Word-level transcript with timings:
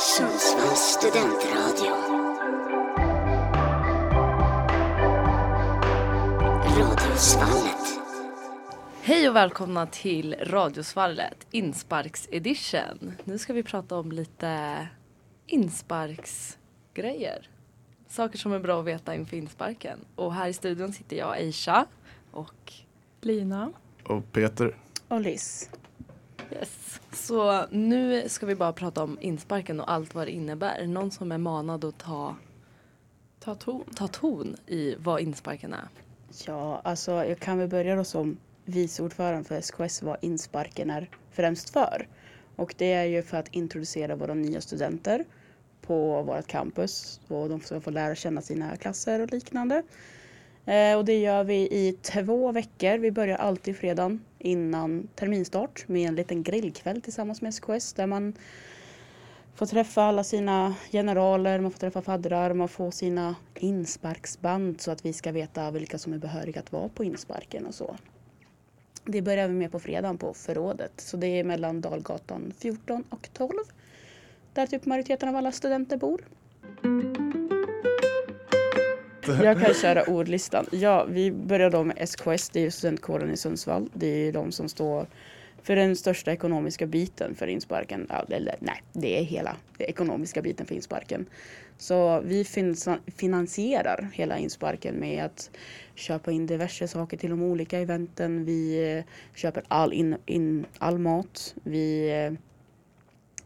Sundsvalls 0.00 0.78
studentradio. 0.78 1.92
Radiosvallet. 6.78 8.00
Hej 9.02 9.28
och 9.28 9.36
välkomna 9.36 9.86
till 9.86 10.36
Radiosvallet 10.40 11.46
Insparks 11.50 12.28
edition. 12.30 13.12
Nu 13.24 13.38
ska 13.38 13.52
vi 13.52 13.62
prata 13.62 13.96
om 13.96 14.12
lite 14.12 14.88
insparksgrejer. 15.46 17.48
Saker 18.08 18.38
som 18.38 18.52
är 18.52 18.58
bra 18.58 18.80
att 18.80 18.86
veta 18.86 19.14
inför 19.14 19.36
insparken. 19.36 19.98
Och 20.14 20.34
här 20.34 20.48
i 20.48 20.52
studion 20.52 20.92
sitter 20.92 21.16
jag, 21.16 21.36
Aisha 21.36 21.86
och 22.30 22.72
Lina. 23.20 23.72
Och 24.04 24.32
Peter. 24.32 24.76
Och 25.08 25.20
Liz. 25.20 25.70
Yes. 26.52 27.00
Så 27.12 27.66
nu 27.70 28.28
ska 28.28 28.46
vi 28.46 28.54
bara 28.54 28.72
prata 28.72 29.02
om 29.02 29.18
insparken 29.20 29.80
och 29.80 29.90
allt 29.92 30.14
vad 30.14 30.26
det 30.26 30.30
innebär. 30.30 30.86
Någon 30.86 31.10
som 31.10 31.32
är 31.32 31.38
manad 31.38 31.84
att 31.84 31.98
ta, 31.98 32.36
Ta 33.40 33.54
ton. 33.54 33.84
ta 33.96 34.08
ton 34.08 34.56
i 34.66 34.94
vad 34.98 35.20
insparken 35.20 35.72
är. 35.72 35.88
Ja, 36.46 36.80
alltså 36.84 37.12
jag 37.12 37.38
kan 37.38 37.58
väl 37.58 37.68
börja 37.68 37.96
då 37.96 38.04
som 38.04 38.36
vice 38.64 39.02
ordförande 39.02 39.44
för 39.44 39.60
SKS 39.60 40.02
vad 40.02 40.16
insparken 40.20 40.90
är 40.90 41.10
främst 41.30 41.70
för. 41.70 42.08
Och 42.56 42.74
det 42.78 42.92
är 42.92 43.04
ju 43.04 43.22
för 43.22 43.36
att 43.36 43.48
introducera 43.48 44.16
våra 44.16 44.34
nya 44.34 44.60
studenter 44.60 45.24
på 45.82 46.22
vårt 46.22 46.46
campus 46.46 47.20
och 47.28 47.48
de 47.48 47.60
ska 47.60 47.80
få 47.80 47.90
lära 47.90 48.14
känna 48.14 48.42
sina 48.42 48.76
klasser 48.76 49.20
och 49.20 49.32
liknande. 49.32 49.82
Eh, 50.68 50.96
och 50.96 51.04
det 51.04 51.18
gör 51.18 51.44
vi 51.44 51.54
i 51.54 51.96
två 52.02 52.52
veckor. 52.52 52.98
Vi 52.98 53.10
börjar 53.10 53.36
alltid 53.36 53.76
fredagen 53.76 54.20
innan 54.38 55.08
terminstart 55.14 55.88
med 55.88 56.08
en 56.08 56.14
liten 56.14 56.42
grillkväll 56.42 57.00
tillsammans 57.02 57.42
med 57.42 57.54
SKS 57.54 57.92
där 57.92 58.06
man 58.06 58.34
får 59.54 59.66
träffa 59.66 60.02
alla 60.02 60.24
sina 60.24 60.74
generaler, 60.92 61.60
man 61.60 61.70
får 61.70 61.78
träffa 61.78 62.02
faddrar, 62.02 62.54
man 62.54 62.68
får 62.68 62.90
sina 62.90 63.36
insparksband 63.54 64.80
så 64.80 64.90
att 64.90 65.04
vi 65.04 65.12
ska 65.12 65.32
veta 65.32 65.70
vilka 65.70 65.98
som 65.98 66.12
är 66.12 66.18
behöriga 66.18 66.60
att 66.60 66.72
vara 66.72 66.88
på 66.88 67.04
insparken 67.04 67.66
och 67.66 67.74
så. 67.74 67.96
Det 69.04 69.22
börjar 69.22 69.48
vi 69.48 69.54
med 69.54 69.72
på 69.72 69.78
fredagen 69.78 70.18
på 70.18 70.34
förrådet. 70.34 70.92
Så 70.96 71.16
det 71.16 71.26
är 71.26 71.44
mellan 71.44 71.80
Dalgatan 71.80 72.52
14 72.58 73.04
och 73.08 73.28
12. 73.32 73.52
Där 74.52 74.66
typ 74.66 74.86
majoriteten 74.86 75.28
av 75.28 75.36
alla 75.36 75.52
studenter 75.52 75.96
bor. 75.96 76.20
Jag 79.28 79.60
kan 79.60 79.74
köra 79.74 80.04
ordlistan. 80.04 80.66
Ja, 80.72 81.04
vi 81.08 81.30
börjar 81.32 81.70
då 81.70 81.84
med 81.84 81.96
SKS, 82.08 82.48
det 82.48 82.60
är 82.60 82.64
ju 82.64 82.70
studentkåren 82.70 83.30
i 83.30 83.36
Sundsvall. 83.36 83.90
Det 83.94 84.06
är 84.06 84.16
ju 84.24 84.32
de 84.32 84.52
som 84.52 84.68
står 84.68 85.06
för 85.62 85.76
den 85.76 85.96
största 85.96 86.32
ekonomiska 86.32 86.86
biten 86.86 87.34
för 87.34 87.46
insparken. 87.46 88.10
Eller 88.28 88.56
nej, 88.60 88.82
det 88.92 89.18
är 89.18 89.22
hela 89.24 89.56
ekonomiska 89.78 90.42
biten 90.42 90.66
för 90.66 90.74
insparken. 90.74 91.26
Så 91.78 92.20
vi 92.20 92.44
finans- 92.44 92.98
finansierar 93.16 94.08
hela 94.14 94.38
insparken 94.38 94.94
med 94.94 95.24
att 95.24 95.50
köpa 95.94 96.32
in 96.32 96.46
diverse 96.46 96.88
saker 96.88 97.16
till 97.16 97.30
de 97.30 97.42
olika 97.42 97.78
eventen. 97.78 98.44
Vi 98.44 98.92
eh, 98.98 99.04
köper 99.34 99.62
all, 99.68 99.92
in, 99.92 100.16
in, 100.26 100.66
all 100.78 100.98
mat. 100.98 101.54
Vi, 101.62 102.10
eh, 102.10 102.32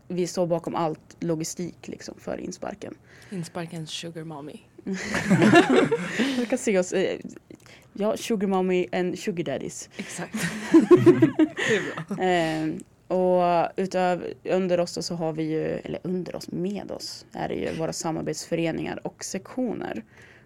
vi 0.09 0.27
står 0.27 0.47
bakom 0.47 0.75
allt 0.75 1.17
logistik 1.21 1.89
liksom 1.89 2.15
för 2.19 2.39
insparken. 2.39 2.95
Insparkens 3.31 3.91
sugar 3.91 4.25
mommy. 4.25 4.61
Du 6.37 6.47
kan 6.47 6.59
se 6.59 6.79
oss, 6.79 6.93
eh, 6.93 7.19
ja, 7.93 8.17
sugar 8.17 8.49
mommy 8.49 8.87
and 8.93 9.19
sugar 9.19 9.45
daddies. 9.45 9.89
Exakt. 9.97 10.35
det 10.73 11.77
är 11.77 12.07
bra. 12.17 12.25
Eh, 12.25 12.75
och 13.19 13.69
utöver, 13.77 14.35
under 14.45 14.81
oss 14.81 15.07
så 15.07 15.15
har 15.15 15.33
vi 15.33 15.43
ju, 15.43 15.65
eller 15.65 16.01
under 16.03 16.37
oss, 16.37 16.49
med 16.53 16.91
oss, 16.91 17.27
är 17.33 17.49
det 17.49 17.55
ju 17.55 17.73
våra 17.79 17.93
samarbetsföreningar 17.93 19.07
och 19.07 19.25
sektioner. 19.25 20.05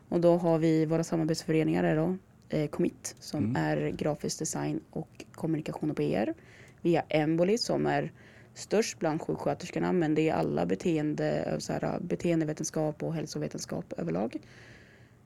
Och 0.09 0.21
då 0.21 0.37
har 0.37 0.59
vi 0.59 0.87
våra 0.87 1.05
samarbetsföreningar 1.05 1.85
är 1.85 1.97
då 1.97 2.17
eh, 2.49 2.69
Commit 2.69 3.17
som 3.21 3.45
Mm. 3.45 3.57
är 3.57 3.89
grafisk 3.91 4.39
design 4.39 4.81
och 4.91 5.25
kommunikation 5.33 5.91
och 5.91 5.97
PR. 5.97 6.35
Vi 6.81 6.95
har 6.97 7.05
Emboli 7.09 7.59
som 7.59 7.87
är 7.87 8.13
störst 8.57 8.99
bland 8.99 9.23
sjuksköterskorna 9.23 9.93
men 9.93 10.15
det 10.15 10.29
är 10.29 10.35
alla 10.35 10.67
beteende, 10.67 11.57
så 11.59 11.73
här, 11.73 11.99
beteendevetenskap 12.01 13.03
och 13.03 13.15
hälsovetenskap 13.15 13.93
överlag. 13.97 14.37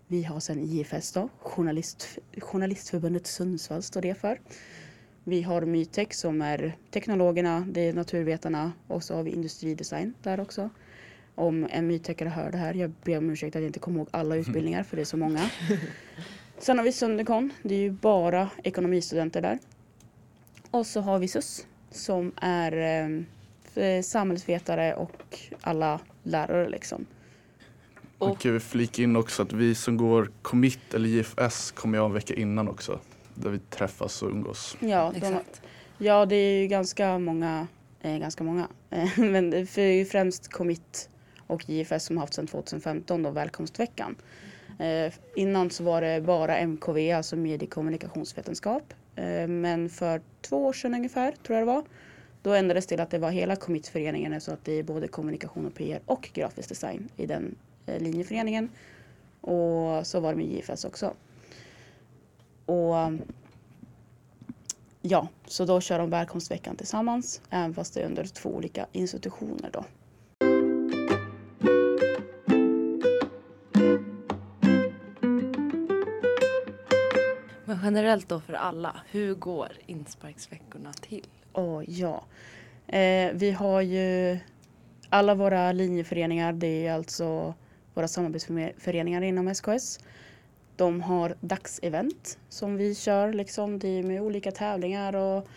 Vi 0.06 0.22
har 0.22 0.40
sen 0.40 0.60
IFS 0.60 1.12
då, 1.12 1.28
Journalist, 1.38 2.18
Journalistförbundet 2.38 3.26
Sundsvall 3.26 3.82
står 3.82 4.00
det 4.00 4.14
för. 4.14 4.40
Vi 5.24 5.42
har 5.42 5.62
Mytek 5.62 6.14
som 6.14 6.42
är 6.42 6.76
teknologerna, 6.90 7.66
det 7.70 7.80
är 7.80 7.92
naturvetarna 7.92 8.72
och 8.86 9.04
så 9.04 9.14
har 9.14 9.22
vi 9.22 9.30
industridesign 9.30 10.14
där 10.22 10.40
också. 10.40 10.70
Om 11.34 11.68
en 11.70 11.86
mytekare 11.86 12.28
hör 12.28 12.50
det 12.50 12.58
här, 12.58 12.74
jag 12.74 12.92
ber 13.04 13.18
om 13.18 13.30
ursäkt 13.30 13.56
att 13.56 13.62
jag 13.62 13.68
inte 13.68 13.78
kommer 13.78 13.98
ihåg 13.98 14.08
alla 14.10 14.36
utbildningar 14.36 14.82
för 14.82 14.96
det 14.96 15.02
är 15.02 15.04
så 15.04 15.16
många. 15.16 15.50
Sen 16.58 16.78
har 16.78 16.84
vi 16.84 16.92
Sundercon, 16.92 17.52
det 17.62 17.74
är 17.74 17.78
ju 17.78 17.90
bara 17.90 18.50
ekonomistudenter 18.62 19.42
där. 19.42 19.58
Och 20.70 20.86
så 20.86 21.00
har 21.00 21.18
vi 21.18 21.28
SUS 21.28 21.66
som 21.90 22.32
är 22.36 22.72
eh, 23.74 24.02
samhällsvetare 24.02 24.94
och 24.94 25.38
alla 25.60 26.00
lärare 26.22 26.68
liksom. 26.68 27.06
Man 28.18 28.36
kan 28.36 28.52
ju 28.52 28.60
flika 28.60 29.02
in 29.02 29.16
också 29.16 29.42
att 29.42 29.52
vi 29.52 29.74
som 29.74 29.96
går 29.96 30.30
commit 30.42 30.94
eller 30.94 31.08
JFS 31.08 31.70
kommer 31.70 31.98
jag 31.98 32.04
en 32.04 32.12
vecka 32.12 32.34
innan 32.34 32.68
också. 32.68 33.00
Där 33.34 33.50
vi 33.50 33.58
träffas 33.58 34.22
och 34.22 34.30
umgås. 34.30 34.76
Ja, 34.80 35.12
de, 35.14 35.18
Exakt. 35.18 35.62
Ja, 35.98 36.26
det 36.26 36.36
är 36.36 36.60
ju 36.60 36.66
ganska 36.66 37.18
många, 37.18 37.66
eh, 38.00 38.18
ganska 38.18 38.44
många. 38.44 38.68
Eh, 38.90 39.08
Men 39.18 39.50
det 39.50 39.78
är 39.78 39.92
ju 39.92 40.04
främst 40.04 40.52
Commit 40.52 41.08
och 41.46 41.70
JFS 41.70 42.04
som 42.04 42.16
har 42.16 42.22
haft 42.22 42.34
sedan 42.34 42.46
2015 42.46 43.22
då 43.22 43.30
välkomstveckan. 43.30 44.16
Eh, 44.78 45.12
innan 45.36 45.70
så 45.70 45.84
var 45.84 46.00
det 46.00 46.20
bara 46.20 46.58
MKV, 46.58 47.12
alltså 47.12 47.36
mediekommunikationsvetenskap. 47.36 48.94
Eh, 49.20 49.48
men 49.48 49.88
för 49.88 50.20
två 50.40 50.66
år 50.66 50.72
sedan 50.72 50.94
ungefär, 50.94 51.32
tror 51.32 51.58
jag 51.58 51.68
det 51.68 51.72
var, 51.72 51.84
då 52.42 52.52
ändrades 52.52 52.86
det 52.86 52.88
till 52.88 53.00
att 53.00 53.10
det 53.10 53.18
var 53.18 53.30
hela 53.30 53.56
Commit-föreningen, 53.56 54.30
så 54.30 54.34
alltså 54.34 54.52
att 54.52 54.64
det 54.64 54.72
är 54.72 54.82
både 54.82 55.08
kommunikation 55.08 55.66
och 55.66 55.74
PR 55.74 56.00
och 56.06 56.30
grafisk 56.34 56.68
design 56.68 57.08
i 57.16 57.26
den 57.26 57.54
eh, 57.86 58.00
linjeföreningen. 58.00 58.70
Och 59.40 60.06
så 60.06 60.20
var 60.20 60.30
det 60.30 60.36
med 60.36 60.46
JFS 60.46 60.84
också. 60.84 61.14
Och 62.66 62.94
Ja, 65.02 65.28
så 65.46 65.64
då 65.64 65.80
kör 65.80 65.98
de 65.98 66.10
välkomstveckan 66.10 66.76
tillsammans, 66.76 67.40
även 67.50 67.74
fast 67.74 67.94
det 67.94 68.00
är 68.00 68.06
under 68.06 68.24
två 68.24 68.48
olika 68.48 68.86
institutioner 68.92 69.70
då. 69.72 69.84
Men 77.70 77.78
generellt 77.82 78.28
då 78.28 78.40
för 78.40 78.52
alla, 78.52 78.96
hur 79.10 79.34
går 79.34 79.72
insparksveckorna 79.86 80.92
till? 80.92 81.26
Oh, 81.52 81.90
ja, 81.90 82.24
eh, 82.86 83.32
vi 83.34 83.50
har 83.50 83.80
ju 83.80 84.38
alla 85.08 85.34
våra 85.34 85.72
linjeföreningar, 85.72 86.52
det 86.52 86.86
är 86.86 86.92
alltså 86.92 87.54
våra 87.94 88.08
samarbetsföreningar 88.08 89.22
inom 89.22 89.48
SKS. 89.48 89.98
De 90.76 91.00
har 91.00 91.34
dagsevent 91.40 92.38
som 92.48 92.76
vi 92.76 92.94
kör, 92.94 93.32
liksom. 93.32 93.78
det 93.78 93.88
är 93.88 94.02
med 94.02 94.22
olika 94.22 94.50
tävlingar 94.50 95.16
och 95.16 95.48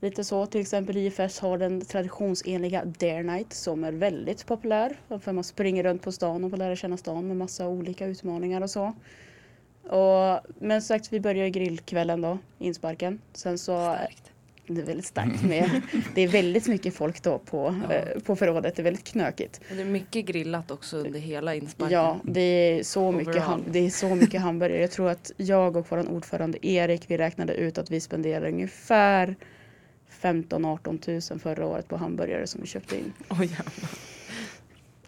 lite 0.00 0.24
så. 0.24 0.46
Till 0.46 0.60
exempel 0.60 0.96
IFS 0.96 1.38
har 1.38 1.58
den 1.58 1.80
traditionsenliga 1.80 2.84
Dare 2.84 3.22
Night 3.22 3.52
som 3.52 3.84
är 3.84 3.92
väldigt 3.92 4.46
populär. 4.46 4.96
För 5.20 5.32
man 5.32 5.44
springer 5.44 5.82
runt 5.82 6.02
på 6.02 6.12
stan 6.12 6.44
och 6.44 6.50
får 6.50 6.58
lära 6.58 6.76
känna 6.76 6.96
stan 6.96 7.28
med 7.28 7.36
massa 7.36 7.68
olika 7.68 8.06
utmaningar 8.06 8.60
och 8.60 8.70
så. 8.70 8.94
Och, 9.88 10.40
men 10.58 10.82
som 10.82 10.98
sagt, 10.98 11.12
vi 11.12 11.20
börjar 11.20 11.46
i 11.46 11.50
grillkvällen 11.50 12.20
då, 12.20 12.38
insparken. 12.58 13.20
Sen 13.32 13.58
så 13.58 13.72
Starkt. 13.94 14.22
det 14.66 14.80
är 14.80 14.86
väldigt 14.86 15.06
starkt 15.06 15.42
med. 15.42 15.80
Det 16.14 16.22
är 16.22 16.28
väldigt 16.28 16.66
mycket 16.66 16.94
folk 16.94 17.22
då 17.22 17.38
på, 17.38 17.82
Ja. 17.88 17.94
eh, 17.94 18.20
på 18.20 18.36
förrådet. 18.36 18.76
Det 18.76 18.82
är 18.82 18.84
väldigt 18.84 19.04
knökigt. 19.04 19.60
Och 19.70 19.76
det 19.76 19.82
är 19.82 19.86
mycket 19.86 20.24
grillat 20.26 20.70
också 20.70 20.96
under 20.96 21.20
hela 21.20 21.54
insparken. 21.54 21.92
Ja, 21.98 22.16
det 22.24 22.40
är, 22.40 22.82
så 22.82 23.12
mycket 23.12 23.36
ham- 23.42 23.62
det 23.70 23.78
är 23.78 23.90
så 23.90 24.14
mycket 24.14 24.40
hamburgare. 24.40 24.80
Jag 24.80 24.90
tror 24.90 25.08
att 25.10 25.32
jag 25.36 25.76
och 25.76 25.86
vår 25.90 26.10
ordförande 26.10 26.66
Erik, 26.66 27.02
vi 27.10 27.16
räknade 27.18 27.54
ut 27.54 27.78
att 27.78 27.90
vi 27.90 28.00
spenderade 28.00 28.48
ungefär 28.48 29.36
15-18 30.22 31.30
000 31.32 31.40
förra 31.40 31.66
året 31.66 31.88
på 31.88 31.96
hamburgare 31.96 32.46
som 32.46 32.60
vi 32.60 32.66
köpte 32.66 32.96
in. 32.96 33.12
Oj, 33.30 33.38
jävlar. 33.40 33.90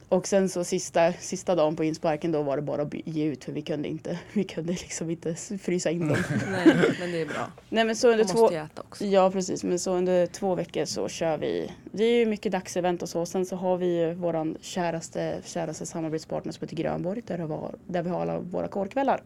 Och 0.08 0.26
sen 0.26 0.48
så 0.48 0.64
sista, 0.64 1.12
sista 1.12 1.54
dagen 1.54 1.76
på 1.76 1.84
insparken 1.84 2.32
då 2.32 2.42
var 2.42 2.56
det 2.56 2.62
bara 2.62 2.82
att 2.82 2.94
ge 3.04 3.24
ut 3.24 3.44
för 3.44 3.52
vi 3.52 3.62
kunde 3.62 3.88
inte, 3.88 4.18
vi 4.32 4.44
kunde 4.44 4.72
liksom 4.72 5.10
inte 5.10 5.34
frysa 5.34 5.90
in 5.90 6.08
dem. 6.08 6.16
Nej, 6.50 6.76
men 7.00 7.12
det 7.12 7.20
är 7.20 7.26
bra. 7.26 7.52
Nej 7.68 7.84
men 7.84 7.96
så 7.96 8.06
Man 8.06 8.12
under 8.12 8.24
måste 8.24 8.36
två, 8.38 8.50
ju 8.52 8.56
äta 8.56 8.82
också. 8.82 9.04
Ja 9.04 9.30
precis, 9.30 9.64
men 9.64 9.78
så 9.78 9.94
under 9.94 10.26
två 10.26 10.54
veckor 10.54 10.84
så 10.84 11.08
kör 11.08 11.38
vi. 11.38 11.72
Det 11.92 12.04
är 12.04 12.18
ju 12.18 12.26
mycket 12.26 12.52
dagsevent 12.52 13.02
och 13.02 13.08
så. 13.08 13.26
Sen 13.26 13.46
så 13.46 13.56
har 13.56 13.76
vi 13.76 13.86
ju 14.00 14.14
våran 14.14 14.56
käraste, 14.60 15.40
käraste 15.44 15.86
samarbetspartner 15.86 16.52
som 16.52 16.60
heter 16.64 16.76
Grönborg 16.76 17.22
där, 17.26 17.38
var, 17.38 17.74
där 17.86 18.02
vi 18.02 18.10
har 18.10 18.20
alla 18.20 18.38
våra 18.38 18.68
kårkvällar. 18.68 19.22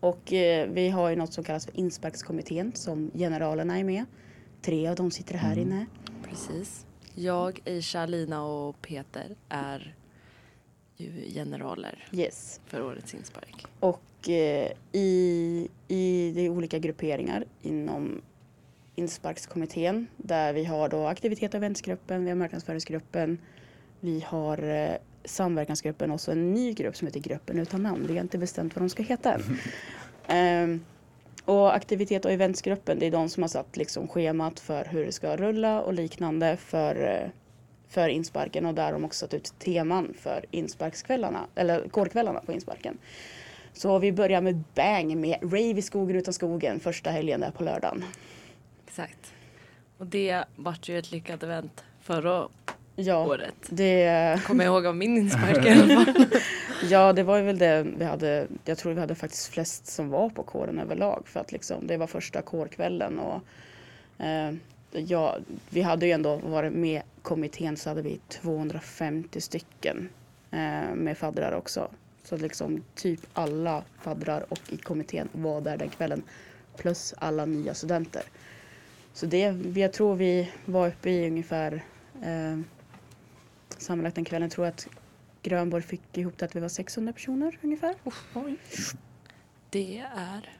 Och 0.00 0.32
eh, 0.32 0.68
vi 0.70 0.88
har 0.88 1.10
ju 1.10 1.16
något 1.16 1.32
som 1.32 1.44
kallas 1.44 1.64
för 1.66 1.76
insparkskommittén 1.76 2.72
som 2.74 3.10
generalerna 3.14 3.78
är 3.78 3.84
med. 3.84 4.04
Tre 4.62 4.88
av 4.88 4.96
dem 4.96 5.10
sitter 5.10 5.34
här 5.34 5.52
Mm. 5.52 5.68
inne. 5.68 5.86
Precis. 6.28 6.84
Jag, 7.20 7.60
Aisha, 7.66 8.06
Lina 8.06 8.42
och 8.44 8.80
Peter 8.82 9.36
är 9.48 9.94
ju 10.96 11.30
generaler 11.34 12.08
Yes. 12.12 12.60
för 12.66 12.82
årets 12.82 13.14
inspark. 13.14 13.66
Och 13.80 14.28
eh, 14.28 14.72
i, 14.92 15.68
i 15.88 16.32
de 16.34 16.48
olika 16.48 16.78
grupperingar 16.78 17.44
inom 17.62 18.20
insparkskommittén 18.94 20.06
där 20.16 20.52
vi 20.52 20.64
har 20.64 20.88
då 20.88 21.06
aktivitet 21.06 21.54
och 21.54 21.58
eventsgruppen, 21.58 22.24
vi 22.24 22.30
har 22.30 22.36
marknadsföringsgruppen, 22.36 23.38
vi 24.00 24.24
har 24.26 24.62
eh, 24.62 24.94
samverkansgruppen 25.24 26.10
och 26.10 26.20
så 26.20 26.30
en 26.32 26.52
ny 26.54 26.72
grupp 26.72 26.96
som 26.96 27.06
heter 27.06 27.20
gruppen 27.20 27.58
utan 27.58 27.82
namn. 27.82 28.06
Vi 28.08 28.14
har 28.14 28.20
inte 28.22 28.38
bestämt 28.38 28.76
vad 28.76 28.82
de 28.82 28.88
ska 28.88 29.02
heta 29.02 29.34
än. 29.34 29.42
Ehm, 30.30 30.84
och 31.48 31.74
aktivitet 31.74 32.24
och 32.24 32.32
eventsgruppen 32.32 32.98
det 32.98 33.06
är 33.06 33.10
de 33.10 33.28
som 33.28 33.42
har 33.42 33.48
satt 33.48 33.76
liksom 33.76 34.08
schemat 34.08 34.60
för 34.60 34.84
hur 34.84 35.04
det 35.04 35.12
ska 35.12 35.36
rulla 35.36 35.80
och 35.80 35.92
liknande 35.92 36.56
för, 36.56 37.22
eh, 37.22 37.30
för 37.88 38.08
insparken 38.08 38.66
och 38.66 38.74
där 38.74 38.84
har 38.84 38.92
de 38.92 39.04
också 39.04 39.18
satt 39.18 39.34
ut 39.34 39.54
teman 39.58 40.14
för 40.18 40.44
insparkskvällarna 40.50 41.46
eller 41.54 41.88
kårkvällarna 41.88 42.40
på 42.40 42.52
insparken. 42.52 42.98
Så 43.72 43.98
vi 43.98 44.12
börjar 44.12 44.40
med 44.40 44.62
bang 44.74 45.16
med 45.16 45.38
Rave 45.42 45.78
i 45.78 45.82
skogen 45.82 46.16
utan 46.16 46.34
skogen 46.34 46.80
första 46.80 47.10
helgen 47.10 47.40
där 47.40 47.50
på 47.50 47.64
lördagen. 47.64 48.04
Exakt. 48.86 49.34
Och 49.98 50.06
det 50.06 50.44
vart 50.56 50.88
ju 50.88 50.98
ett 50.98 51.12
lyckat 51.12 51.42
event 51.42 51.84
förra 52.00 52.48
Ja, 53.00 53.26
året. 53.26 53.54
det, 53.68 54.40
Kommer 54.46 54.64
jag 54.64 54.72
ihåg 54.72 54.86
av 54.86 54.96
min 54.96 55.16
inspark 55.16 55.66
i 55.66 55.68
alla 55.68 56.04
fall. 56.04 56.26
ja, 56.90 57.12
det 57.12 57.22
var 57.22 57.36
ju 57.36 57.42
väl 57.42 57.58
det 57.58 57.86
vi 57.98 58.04
hade. 58.04 58.46
Jag 58.64 58.78
tror 58.78 58.92
vi 58.92 59.00
hade 59.00 59.14
faktiskt 59.14 59.48
flest 59.48 59.86
som 59.86 60.10
var 60.10 60.28
på 60.28 60.42
kåren 60.42 60.78
överlag 60.78 61.22
för 61.26 61.40
att 61.40 61.52
liksom, 61.52 61.86
det 61.86 61.96
var 61.96 62.06
första 62.06 62.42
kårkvällen 62.42 63.18
och 63.18 63.42
eh, 64.24 64.54
ja, 64.90 65.36
vi 65.70 65.82
hade 65.82 66.06
ju 66.06 66.12
ändå 66.12 66.36
varit 66.36 66.72
med 66.72 67.02
kommittén 67.22 67.76
så 67.76 67.88
hade 67.88 68.02
vi 68.02 68.20
250 68.28 69.40
stycken 69.40 70.08
eh, 70.50 70.94
med 70.94 71.18
faddrar 71.18 71.52
också. 71.52 71.88
Så 72.24 72.36
liksom 72.36 72.82
typ 72.94 73.20
alla 73.32 73.82
faddrar 74.00 74.44
och 74.48 74.60
i 74.68 74.76
kommittén 74.76 75.28
var 75.32 75.60
där 75.60 75.76
den 75.76 75.88
kvällen. 75.88 76.22
Plus 76.76 77.14
alla 77.18 77.44
nya 77.44 77.74
studenter. 77.74 78.22
Så 79.12 79.26
det, 79.26 79.54
jag 79.74 79.92
tror 79.92 80.14
vi 80.14 80.52
var 80.64 80.88
uppe 80.88 81.10
i 81.10 81.26
ungefär 81.26 81.84
eh, 82.22 82.58
sammanlagt 83.78 84.14
den 84.14 84.24
kvällen 84.24 84.50
tror 84.50 84.66
jag 84.66 84.72
att 84.72 84.88
Grönborg 85.42 85.82
fick 85.82 86.16
ihop 86.18 86.38
det 86.38 86.44
att 86.44 86.56
vi 86.56 86.60
var 86.60 86.68
600 86.68 87.12
personer 87.12 87.58
ungefär. 87.62 87.94
Det 89.70 89.98
är 89.98 90.50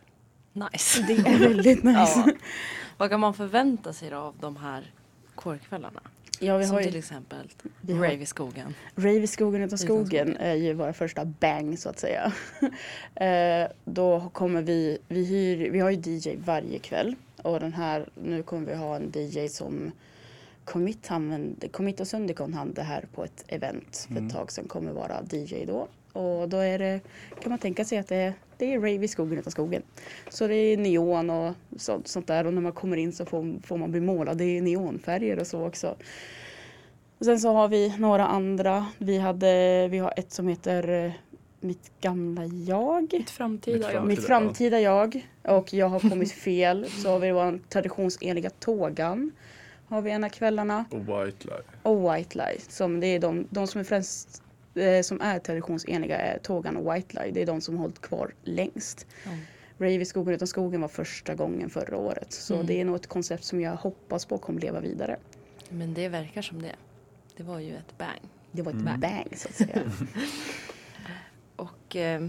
nice. 0.53 1.03
Det 1.03 1.13
är 1.13 1.39
väldigt 1.39 1.83
nice. 1.85 1.99
Ja. 2.27 2.33
Vad 2.97 3.11
kan 3.11 3.21
man 3.21 3.35
förvänta 3.35 3.93
sig 3.93 4.13
av 4.15 4.35
de 4.41 4.57
här 4.57 4.93
kårkvällarna? 5.35 6.01
Ja, 6.41 6.57
vi 6.57 6.65
Som 6.67 6.75
har 6.75 6.83
till 6.83 6.93
ju 6.93 6.99
exempel 6.99 7.49
vi 7.81 7.93
har- 7.93 8.03
Rave 8.03 8.15
i 8.23 8.27
skogen. 8.27 8.75
Rave 8.97 9.19
i 9.19 9.27
skogen 9.27 9.63
utan 9.63 9.79
skogen 9.79 10.07
skogen. 10.07 10.37
är 10.37 10.55
ju 10.55 10.73
våra 10.73 10.93
första 10.93 11.25
bang 11.25 11.79
så 11.79 11.89
att 11.89 11.99
säga. 11.99 12.33
eh, 13.15 13.69
då 13.85 14.31
kommer 14.33 14.63
vi, 14.63 14.99
vi 15.09 15.25
hyr, 15.25 15.71
vi 15.71 15.81
har 15.81 15.91
ju 15.91 15.97
DJ 16.13 16.37
varje 16.45 16.79
kväll 16.79 17.15
och 17.43 17.61
den 17.61 17.73
här, 17.73 18.09
nu 18.25 18.43
kommer 18.43 18.67
vi 18.67 18.75
ha 18.75 18.97
en 18.97 19.13
DJ 19.15 19.49
som 19.49 19.93
Commit, 20.73 21.11
använde, 21.11 21.69
Commit 21.69 22.01
och 22.01 22.07
Syndicon 22.07 22.55
hade 22.55 22.83
här 22.83 23.05
på 23.15 23.25
ett 23.25 23.45
event 23.49 24.07
för 24.09 24.13
Mm. 24.17 24.27
ett 24.27 24.33
tag 24.33 24.53
sedan 24.53 24.69
kommer 24.69 24.93
vara 24.93 25.23
DJ 25.33 25.65
då. 25.67 25.89
Och 26.13 26.49
då 26.49 26.57
är 26.57 26.79
det, 26.79 27.01
kan 27.43 27.51
man 27.51 27.59
tänka 27.59 27.85
sig 27.85 27.99
att 27.99 28.09
det 28.09 28.17
är, 28.17 28.33
det 28.59 28.73
är 28.75 28.77
rave 28.79 29.05
i 29.05 29.09
skogen 29.09 29.39
utan 29.39 29.51
skogen. 29.53 29.83
Så 30.31 30.47
det 30.47 30.55
är 30.55 30.77
neon 30.77 31.31
och 31.31 31.55
sånt, 31.77 32.09
sånt 32.09 32.27
där 32.27 32.47
och 32.47 32.55
när 32.55 32.61
man 32.63 32.73
kommer 32.73 32.97
in 32.97 33.13
så 33.13 33.25
får, 33.25 33.61
får 33.67 33.77
man 33.77 33.91
bli 33.91 34.01
målad. 34.01 34.39
Det 34.39 34.45
är 34.45 34.63
neonfärger 34.63 35.39
och 35.39 35.47
så 35.47 35.67
också. 35.67 35.97
Och 37.19 37.25
sen 37.25 37.41
så 37.41 37.53
har 37.53 37.69
vi 37.69 37.95
några 37.99 38.27
andra. 38.27 38.87
Vi, 38.99 39.19
hade, 39.19 39.89
vi 39.89 39.99
har 39.99 40.13
ett 40.17 40.33
som 40.33 40.49
heter 40.49 41.05
eh, 41.07 41.13
Mitt 41.61 41.91
gamla 42.01 42.45
jag. 42.47 43.13
Mitt 43.13 43.31
framtida 43.31 43.77
Mitt 43.77 43.85
jag. 43.87 43.93
fram- 43.93 44.09
Mitt 44.09 44.27
framtida 44.27 44.81
jag. 44.81 45.27
Och 45.43 45.73
jag 45.75 45.89
har 45.89 46.01
kommit 46.01 46.33
fel. 46.33 46.87
Så 46.91 47.11
har 47.11 47.19
vi 47.19 47.31
vår 47.33 47.59
traditionsenliga 47.69 48.51
tågan. 48.51 49.31
Har 49.89 50.03
vi 50.03 50.11
ena 50.11 50.29
kvällarna. 50.29 50.85
Och 50.91 51.01
White 51.01 51.47
Lie. 51.49 51.63
Och 51.83 52.15
White 52.15 52.39
Lie. 52.39 52.61
Som 52.69 53.01
det 53.01 53.07
är 53.07 53.19
de, 53.21 53.47
de 53.51 53.67
som 53.67 53.81
är 53.81 53.85
främst 53.85 54.43
eh, 54.75 55.03
som 55.03 55.21
är 55.21 55.39
traditionsenliga 55.39 56.17
är 56.19 56.39
tågan 56.39 56.77
och 56.77 56.95
White 56.95 57.23
Lie. 57.23 57.33
Det 57.33 57.43
är 57.43 57.47
de 57.47 57.61
som 57.61 57.75
har 57.77 57.83
hållit 57.83 58.01
kvar 58.01 58.35
längst. 58.43 59.07
Ja. 59.25 59.31
Rave 59.79 59.95
i 59.95 60.05
skogen 60.05 60.35
utan 60.35 60.49
skogen 60.49 60.81
var 60.81 60.89
första 60.89 61.35
gången 61.35 61.71
förra 61.71 61.97
året. 61.97 62.33
Så 62.33 62.55
Mm. 62.55 62.67
det 62.67 62.81
är 62.81 62.85
nog 62.85 62.97
ett 62.97 63.07
koncept 63.07 63.45
som 63.45 63.61
jag 63.61 63.77
hoppas 63.77 64.27
på 64.27 64.39
kommer 64.39 64.61
leva 64.61 64.81
vidare. 64.81 65.17
Men 65.71 65.95
det 65.95 66.09
verkar 66.09 66.43
som 66.43 66.63
det. 66.63 66.75
Det 67.37 67.43
var 67.43 67.59
ju 67.59 67.77
ett 67.77 67.99
bang. 67.99 68.21
Det 68.53 68.63
var 68.63 68.73
ett 68.73 68.79
Mm. 68.81 69.01
bang 69.01 69.27
så 69.37 69.49
att 69.49 69.55
säga. 69.55 69.83
Och 71.57 71.97
eh, 71.97 72.29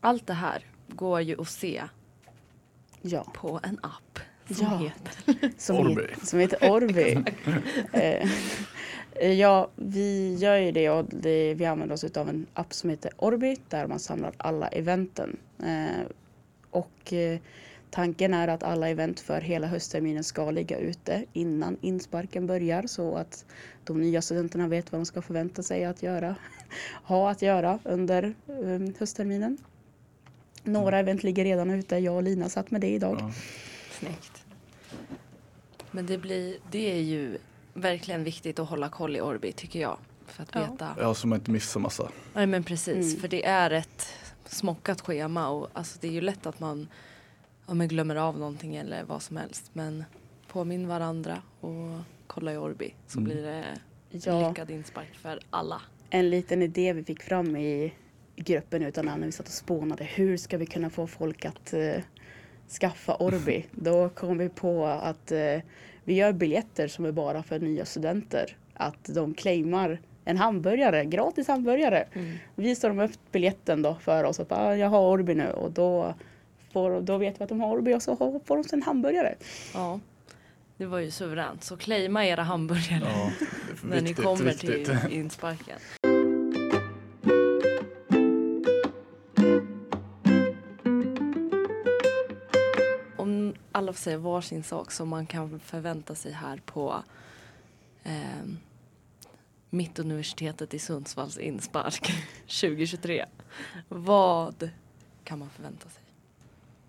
allt 0.00 0.26
det 0.26 0.32
här 0.34 0.64
går 0.88 1.20
ju 1.20 1.40
att 1.40 1.48
se 1.48 1.82
Ja. 3.02 3.26
på 3.34 3.60
en 3.62 3.78
app 3.82 4.18
som 4.54 4.66
Ja. 4.66 4.78
heter 4.78 5.50
Som, 5.58 5.76
Orbi. 5.76 6.02
Heter, 6.02 6.26
som 6.26 6.38
heter 6.38 6.70
Orbi. 6.70 7.18
Eh, 7.92 8.28
eh, 9.12 9.32
ja, 9.32 9.68
vi 9.76 10.36
gör 10.38 10.56
ju 10.56 10.72
det 10.72 10.90
och 10.90 11.04
det, 11.10 11.54
vi 11.54 11.64
använder 11.66 11.94
oss 11.94 12.04
av 12.04 12.28
en 12.28 12.46
app 12.54 12.72
som 12.74 12.90
heter 12.90 13.10
Orbi 13.16 13.56
där 13.68 13.86
man 13.86 13.98
samlar 13.98 14.32
alla 14.36 14.68
eventen. 14.68 15.36
Eh, 15.62 16.06
och 16.70 17.12
tanken 17.90 18.34
är 18.34 18.48
att 18.48 18.62
alla 18.62 18.88
event 18.88 19.20
för 19.20 19.40
hela 19.40 19.66
höstterminen 19.66 20.24
ska 20.24 20.50
ligga 20.50 20.78
ute 20.78 21.24
innan 21.32 21.76
insparken 21.80 22.46
börjar 22.46 22.86
så 22.86 23.16
att 23.16 23.44
de 23.84 24.00
nya 24.00 24.22
studenterna 24.22 24.68
vet 24.68 24.92
vad 24.92 25.00
de 25.00 25.06
ska 25.06 25.22
förvänta 25.22 25.62
sig 25.62 25.84
att 25.84 26.02
göra, 26.02 26.34
ha 27.04 27.30
att 27.30 27.42
göra 27.42 27.78
under 27.84 28.34
eh, 28.48 28.94
höstterminen. 28.98 29.58
Några 30.62 30.98
event 30.98 31.22
ligger 31.22 31.44
redan 31.44 31.70
ute. 31.70 31.96
Jag 31.96 32.14
och 32.16 32.22
Lina 32.22 32.48
satt 32.48 32.70
med 32.70 32.80
det 32.80 32.88
idag. 32.88 33.16
Ja. 33.20 33.32
Snyggt. 33.90 34.37
Men 35.90 36.06
det, 36.06 36.18
blir, 36.18 36.56
det 36.70 36.92
är 36.92 37.00
ju 37.02 37.38
verkligen 37.74 38.24
viktigt 38.24 38.58
att 38.58 38.68
hålla 38.68 38.88
koll 38.88 39.16
i 39.16 39.20
Orbi 39.20 39.52
tycker 39.52 39.80
jag. 39.80 39.98
För 40.26 40.42
att 40.42 40.56
veta. 40.56 40.94
Ja, 40.98 41.14
så 41.14 41.26
man 41.26 41.38
inte 41.38 41.50
missar 41.50 41.80
massa. 41.80 42.08
Nej 42.34 42.46
men 42.46 42.64
precis. 42.64 43.06
Mm. 43.06 43.20
För 43.20 43.28
det 43.28 43.44
är 43.44 43.70
ett 43.70 44.06
smockat 44.46 45.00
schema 45.00 45.48
och 45.48 45.68
alltså, 45.72 45.98
det 46.00 46.08
är 46.08 46.12
ju 46.12 46.20
lätt 46.20 46.46
att 46.46 46.60
man, 46.60 46.88
ja, 47.66 47.74
man 47.74 47.88
glömmer 47.88 48.16
av 48.16 48.38
någonting 48.38 48.76
eller 48.76 49.04
vad 49.04 49.22
som 49.22 49.36
helst. 49.36 49.70
Men 49.72 50.04
påminn 50.48 50.88
varandra 50.88 51.42
och 51.60 51.98
kolla 52.26 52.52
i 52.52 52.56
Orbi 52.56 52.94
så 53.06 53.18
Mm. 53.18 53.24
blir 53.32 53.42
det 53.42 53.64
Ja. 54.10 54.48
lyckad 54.48 54.70
inspark 54.70 55.14
för 55.22 55.40
alla. 55.50 55.82
en 56.10 56.30
liten 56.30 56.62
idé 56.62 56.92
vi 56.92 57.04
fick 57.04 57.22
fram 57.22 57.56
i 57.56 57.92
gruppen 58.36 58.82
utan 58.82 59.06
när 59.06 59.18
vi 59.18 59.32
satt 59.32 59.46
och 59.46 59.52
spånade. 59.52 60.04
Hur 60.04 60.36
ska 60.36 60.56
vi 60.58 60.66
kunna 60.66 60.90
få 60.90 61.06
folk 61.06 61.44
att 61.44 61.72
eh, 61.72 61.94
skaffa 62.68 63.14
Orbi? 63.14 63.66
Då 63.70 64.08
kom 64.08 64.38
vi 64.38 64.48
på 64.48 64.86
att 64.86 65.32
eh, 65.32 65.58
vi 66.04 66.14
gör 66.14 66.32
biljetter 66.32 66.88
som 66.88 67.04
är 67.04 67.12
bara 67.12 67.42
för 67.42 67.58
nya 67.58 67.84
studenter. 67.84 68.56
Att 68.74 69.04
de 69.04 69.34
claimar 69.34 69.98
en 70.24 70.36
hamburgare, 70.36 71.04
gratis 71.04 71.48
hamburgare. 71.48 72.04
Visar 72.54 72.88
de 72.88 72.98
upp 73.00 73.32
biljetten 73.32 73.82
då 73.82 73.94
för 73.94 74.24
oss 74.24 74.40
att 74.40 74.52
ah, 74.52 74.74
jag 74.76 74.88
har 74.88 75.00
Orbi 75.00 75.34
nu 75.34 75.50
och 75.50 75.70
då, 75.70 76.14
får, 76.72 77.00
då 77.00 77.18
vet 77.18 77.40
vi 77.40 77.42
att 77.44 77.48
de 77.48 77.60
har 77.60 77.76
Orbi 77.76 77.94
och 77.94 78.02
så 78.02 78.16
får 78.16 78.56
de 78.56 78.64
sig 78.64 78.76
en 78.76 78.82
hamburgare. 78.82 79.34
Ja, 79.74 80.00
det 80.76 80.86
var 80.86 80.98
ju 80.98 81.10
suveränt. 81.10 81.64
Så 81.64 81.76
claima 81.76 82.26
era 82.26 82.42
hamburgare 82.42 83.02
Ja, 83.04 83.30
när 83.82 83.96
ni 83.96 84.02
viktigt, 84.02 84.24
kommer 84.24 84.44
viktigt. 84.44 84.84
till 84.86 85.12
insparken. 85.12 85.78
Alla 93.88 93.94
får 93.94 94.02
säga 94.02 94.18
varsin 94.18 94.62
sak 94.62 94.90
som 94.90 95.08
man 95.08 95.26
kan 95.26 95.60
förvänta 95.60 96.14
sig 96.14 96.32
här 96.32 96.60
på 96.66 97.02
eh, 98.04 98.12
Mittuniversitetet 99.70 100.74
i 100.74 100.78
Sundsvalls 100.78 101.38
inspark 101.38 102.12
2023. 102.60 103.24
Vad 103.88 104.70
kan 105.24 105.38
man 105.38 105.50
förvänta 105.50 105.88
sig? 105.88 106.02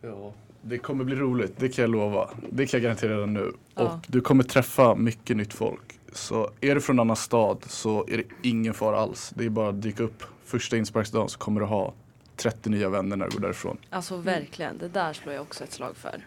Ja, 0.01 0.34
det 0.62 0.77
kommer 0.77 1.03
bli 1.03 1.15
roligt, 1.15 1.53
det 1.58 1.70
kan 1.70 1.82
jag 1.82 1.91
lova. 1.91 2.29
Det 2.51 2.65
kan 2.65 2.77
jag 2.77 2.84
garantera 2.84 3.13
redan 3.13 3.34
nu. 3.34 3.53
Ja. 3.75 3.84
Och 3.84 4.06
du 4.08 4.22
kommer 4.22 4.44
träffa 4.44 4.96
mycket 4.96 5.38
nytt 5.38 5.53
folk. 5.53 6.00
Så 6.13 6.51
är 6.62 6.75
du 6.75 6.82
från 6.82 6.96
en 6.96 7.00
annan 7.00 7.15
stad 7.15 7.65
så 7.68 8.06
är 8.08 8.18
det 8.18 8.24
ingen 8.50 8.74
fara 8.74 8.98
alls. 8.98 9.32
Det 9.36 9.46
är 9.46 9.50
bara 9.50 9.70
att 9.70 9.82
dyka 9.82 10.03
upp. 10.03 10.24
Första 10.46 10.77
insparksdagen 10.77 11.29
så 11.29 11.39
kommer 11.39 11.60
du 11.60 11.65
ha 11.65 11.94
30 12.36 12.70
nya 12.70 12.89
vänner 12.89 13.15
när 13.15 13.25
du 13.25 13.32
går 13.32 13.41
därifrån. 13.41 13.77
Alltså 13.89 14.18
verkligen, 14.18 14.77
det 14.77 14.88
där 14.88 15.13
slår 15.13 15.36
jag 15.36 15.41
också 15.41 15.63
ett 15.63 15.72
slag 15.72 15.98
för. 15.98 16.25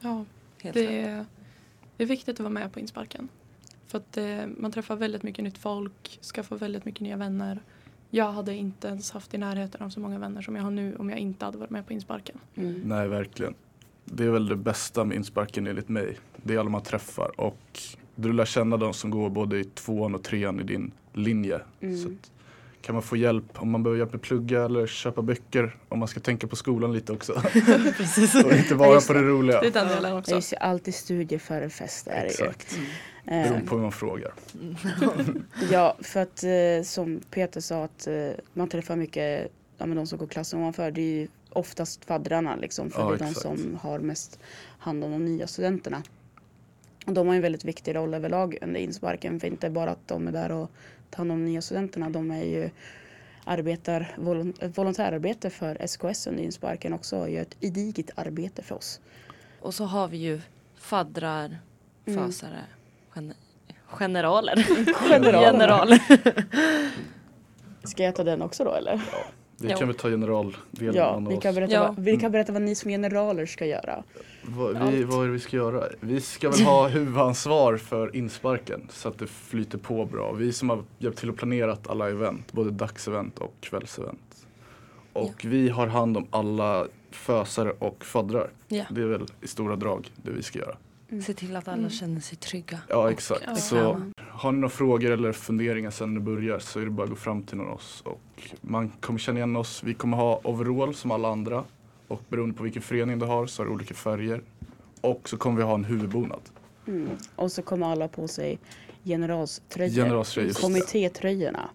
Ja, 0.00 0.24
Helt 0.58 0.74
det 0.74 0.82
rätt. 0.82 1.06
är, 1.06 1.24
det 1.96 2.02
är 2.02 2.08
viktigt 2.08 2.34
att 2.34 2.40
vara 2.40 2.52
med 2.52 2.72
på 2.72 2.80
insparken. 2.80 3.28
För 3.86 3.98
att 3.98 4.16
eh, 4.16 4.46
man 4.56 4.72
träffar 4.72 4.96
väldigt 4.96 5.22
mycket 5.22 5.44
nytt 5.44 5.58
folk, 5.58 6.18
skaffar 6.22 6.56
väldigt 6.56 6.84
mycket 6.84 7.00
nya 7.00 7.16
vänner. 7.16 7.60
Jag 8.10 8.32
hade 8.32 8.54
inte 8.54 8.88
ens 8.88 9.10
haft 9.10 9.34
i 9.34 9.38
närheten 9.38 9.82
av 9.82 9.90
så 9.90 10.00
många 10.00 10.18
vänner 10.18 10.42
som 10.42 10.56
jag 10.56 10.62
har 10.62 10.70
nu 10.70 10.96
om 10.96 11.10
jag 11.10 11.18
inte 11.18 11.44
hade 11.44 11.58
varit 11.58 11.70
med 11.70 11.86
på 11.86 11.92
insparken. 11.92 12.38
Mm. 12.54 12.80
Nej, 12.84 13.08
verkligen. 13.08 13.54
Det 14.04 14.24
är 14.24 14.30
väl 14.30 14.48
det 14.48 14.56
bästa 14.56 15.04
med 15.04 15.16
insparken 15.16 15.66
enligt 15.66 15.88
mig. 15.88 16.18
Det 16.36 16.54
är 16.54 16.58
alla 16.58 16.70
man 16.70 16.82
träffar 16.82 17.40
och 17.40 17.80
du 18.14 18.32
lär 18.32 18.44
känna 18.44 18.76
de 18.76 18.94
som 18.94 19.10
går 19.10 19.30
både 19.30 19.58
i 19.58 19.64
tvåan 19.64 20.14
och 20.14 20.22
trean 20.22 20.60
i 20.60 20.62
din 20.62 20.92
linje. 21.12 21.60
Mm. 21.80 21.96
Så 21.98 22.08
att, 22.08 22.30
kan 22.82 22.94
man 22.94 23.02
få 23.02 23.16
hjälp 23.16 23.44
om 23.54 23.70
man 23.70 23.82
behöver 23.82 23.98
hjälp 23.98 24.12
med 24.12 24.22
plugga 24.22 24.64
eller 24.64 24.86
köpa 24.86 25.22
böcker 25.22 25.76
om 25.88 25.98
man 25.98 26.08
ska 26.08 26.20
tänka 26.20 26.46
på 26.46 26.56
skolan 26.56 26.92
lite 26.92 27.12
också. 27.12 27.32
Precis. 27.96 28.34
och 28.44 28.52
inte 28.52 28.64
Ja, 28.70 28.76
bara 28.76 28.94
just 28.94 29.06
på 29.06 29.12
det 29.12 29.22
roliga. 29.22 29.60
Det 29.60 29.66
är 29.66 29.70
den 29.70 29.88
delen 29.88 30.12
Det 30.12 30.18
också. 30.18 30.34
är 30.34 30.52
ju 30.52 30.56
alltid 30.56 30.94
studier 30.94 31.38
före 31.38 31.70
fest. 31.70 32.06
Är 32.06 32.12
det 32.12 32.20
ju. 32.22 32.28
Exakt. 32.28 32.78
Eh, 33.26 33.42
Beroende 33.42 33.66
på 33.66 33.74
hur 33.74 33.82
man 33.82 33.92
frågar. 33.92 34.32
Ja, 35.70 35.96
för 36.00 36.20
att 36.20 36.42
eh, 36.44 36.82
som 36.84 37.20
Peter 37.30 37.60
sa 37.60 37.84
att 37.84 38.06
eh, 38.06 38.14
man 38.52 38.68
träffar 38.68 38.96
mycket, 38.96 39.52
ja 39.78 39.86
men 39.86 39.96
de 39.96 40.06
som 40.06 40.18
går 40.18 40.26
klassen 40.26 40.60
ovanför, 40.60 40.90
det 40.90 41.00
är 41.00 41.20
ju 41.20 41.28
oftast 41.50 42.04
faddrarna 42.04 42.56
liksom. 42.56 42.90
För 42.90 43.02
Ja, 43.02 43.08
det 43.08 43.14
är 43.14 43.18
de 43.18 43.24
exakt. 43.24 43.42
som 43.42 43.78
har 43.82 43.98
mest 43.98 44.38
hand 44.78 45.04
om 45.04 45.10
de 45.10 45.24
nya 45.24 45.46
studenterna. 45.46 46.02
Och 47.06 47.12
de 47.12 47.26
har 47.28 47.34
en 47.34 47.42
väldigt 47.42 47.64
viktig 47.64 47.94
roll 47.94 48.14
överlag 48.14 48.58
under 48.62 48.80
insparken. 48.80 49.40
För 49.40 49.46
inte 49.46 49.70
bara 49.70 49.90
att 49.90 50.08
de 50.08 50.28
är 50.28 50.32
där 50.32 50.52
och 50.52 50.70
tar 51.10 51.18
hand 51.18 51.32
om 51.32 51.38
de 51.44 51.50
nya 51.50 51.62
studenterna. 51.62 52.10
De 52.10 52.30
är 52.30 52.44
ju 52.44 52.70
arbetar 53.44 54.14
volontärarbete 54.74 55.50
för 55.50 55.76
SKS 55.86 56.26
under 56.26 56.42
insparken 56.42 56.92
också. 56.92 57.18
Och 57.18 57.30
gör 57.30 57.42
ett 57.42 57.56
gediget 57.60 58.10
arbete 58.14 58.62
för 58.62 58.74
oss. 58.74 59.00
Och 59.60 59.74
så 59.74 59.84
har 59.84 60.08
vi 60.08 60.16
ju 60.16 60.40
faddrar, 60.76 61.58
Mm. 62.06 62.26
fösare, 62.26 62.58
gen- 63.14 63.34
generaler. 63.86 64.56
Generaler. 65.52 66.00
Ska 67.84 68.02
jag 68.04 68.14
ta 68.14 68.24
den 68.24 68.42
också 68.42 68.64
då 68.64 68.74
eller? 68.74 68.92
Det 68.96 69.00
Ja. 69.68 69.76
kan 69.76 69.88
vi 69.88 69.94
ta 69.94 70.08
generaldelen 70.08 70.94
Ja, 70.94 71.04
av 71.04 71.28
vi 71.28 71.36
kan, 71.36 71.54
berätta 71.54 71.72
Ja. 71.72 71.92
vad, 71.96 72.04
vi 72.04 72.16
kan 72.16 72.32
berätta 72.32 72.52
vad 72.52 72.62
ni 72.62 72.74
som 72.74 72.90
generaler 72.90 73.46
ska 73.46 73.66
göra. 73.66 74.02
Vad, 74.42 74.90
vi, 74.92 75.04
vad 75.04 75.22
är 75.22 75.26
det 75.26 75.32
vi 75.32 75.40
ska 75.40 75.56
göra? 75.56 75.84
Vi 76.00 76.20
ska 76.20 76.50
väl 76.50 76.60
ha 76.60 76.88
huvudansvar 76.88 77.76
för 77.76 78.16
insparken 78.16 78.88
så 78.90 79.08
att 79.08 79.18
det 79.18 79.26
flyter 79.26 79.78
på 79.78 80.04
bra. 80.04 80.32
Vi 80.32 80.52
som 80.52 80.70
har 80.70 80.82
hjälpt 80.98 81.18
till 81.18 81.30
att 81.30 81.36
planera 81.36 81.76
alla 81.86 82.10
event, 82.10 82.52
både 82.52 82.70
dagsevent 82.70 83.38
och 83.38 83.54
kvällsevent. 83.60 84.46
Och 85.12 85.44
vi 85.44 85.68
har 85.68 85.86
hand 85.86 86.16
om 86.16 86.26
alla 86.30 86.86
fösare 87.10 87.70
och 87.78 88.04
faddrar. 88.04 88.50
Ja. 88.68 88.84
Det 88.90 89.00
är 89.00 89.06
väl 89.06 89.26
i 89.42 89.46
stora 89.48 89.76
drag 89.76 90.10
det 90.16 90.30
vi 90.30 90.42
ska 90.42 90.58
göra. 90.58 90.76
Se 91.26 91.34
till 91.34 91.56
att 91.56 91.68
alla 91.68 91.76
Mm. 91.76 91.90
känner 91.90 92.20
sig 92.20 92.38
trygga. 92.38 92.78
Ja 92.88 93.10
exakt. 93.10 93.42
Ja. 93.46 93.54
Så 93.56 94.02
har 94.40 94.52
ni 94.52 94.58
några 94.58 94.70
frågor 94.70 95.10
eller 95.10 95.32
funderingar 95.32 95.90
sen 95.90 96.14
det 96.14 96.20
börjar 96.20 96.58
så 96.58 96.80
är 96.80 96.84
det 96.84 96.90
bara 96.90 97.02
att 97.04 97.10
gå 97.10 97.16
fram 97.16 97.42
till 97.42 97.56
någon 97.56 97.68
av 97.68 97.74
oss. 97.74 98.02
Och 98.06 98.20
man 98.60 98.88
kommer 99.00 99.18
känna 99.18 99.38
igen 99.38 99.56
oss. 99.56 99.82
Vi 99.82 99.94
kommer 99.94 100.16
ha 100.16 100.40
overall 100.44 100.94
som 100.94 101.10
alla 101.10 101.28
andra. 101.28 101.64
Och 102.08 102.22
beroende 102.28 102.54
på 102.56 102.62
vilken 102.62 102.82
förening 102.82 103.18
du 103.18 103.26
har 103.26 103.46
så 103.46 103.62
har 103.62 103.66
det 103.66 103.72
olika 103.74 103.94
färger. 103.94 104.42
Och 105.00 105.28
så 105.28 105.36
kommer 105.36 105.56
vi 105.56 105.62
ha 105.62 105.74
en 105.74 105.84
huvudbonad. 105.84 106.40
Mm. 106.86 107.08
Och 107.36 107.52
så 107.52 107.62
kommer 107.62 107.86
alla 107.86 108.08
på 108.08 108.28
sig 108.28 108.58
generalströjor. 109.04 109.94
Generalströjor. 109.94 110.52
Kommittétröjorna. 110.52 111.70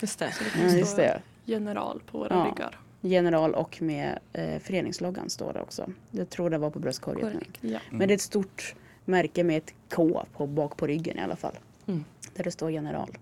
Just 0.00 0.18
det. 0.18 0.32
Så 0.32 0.44
det 0.44 0.50
Ja, 0.62 0.68
kan 0.68 0.78
just 0.78 0.96
det. 0.96 1.22
general 1.44 2.02
på 2.10 2.18
våra 2.18 2.34
Ja. 2.34 2.44
ryggar. 2.52 2.78
General 3.00 3.54
och 3.54 3.82
med 3.82 4.18
eh, 4.32 4.58
föreningsloggan 4.60 5.30
står 5.30 5.52
det 5.52 5.60
också. 5.60 5.86
Jag 6.10 6.30
tror 6.30 6.50
det 6.50 6.58
var 6.58 6.70
på 6.70 6.78
bröstkorgen. 6.78 7.32
Korrekt. 7.32 7.58
Ja. 7.60 7.78
Men 7.90 8.08
det 8.08 8.14
är 8.14 8.16
ett 8.16 8.20
stort 8.20 8.74
märke 9.04 9.44
med 9.44 9.56
ett 9.58 9.74
K 9.94 10.24
på, 10.36 10.46
bak 10.46 10.76
på 10.76 10.86
ryggen 10.86 11.18
i 11.18 11.20
alla 11.22 11.36
fall. 11.36 11.54
Mm. 11.86 12.04
Där 12.34 12.44
det 12.44 12.50
står 12.50 12.70
general. 12.70 13.18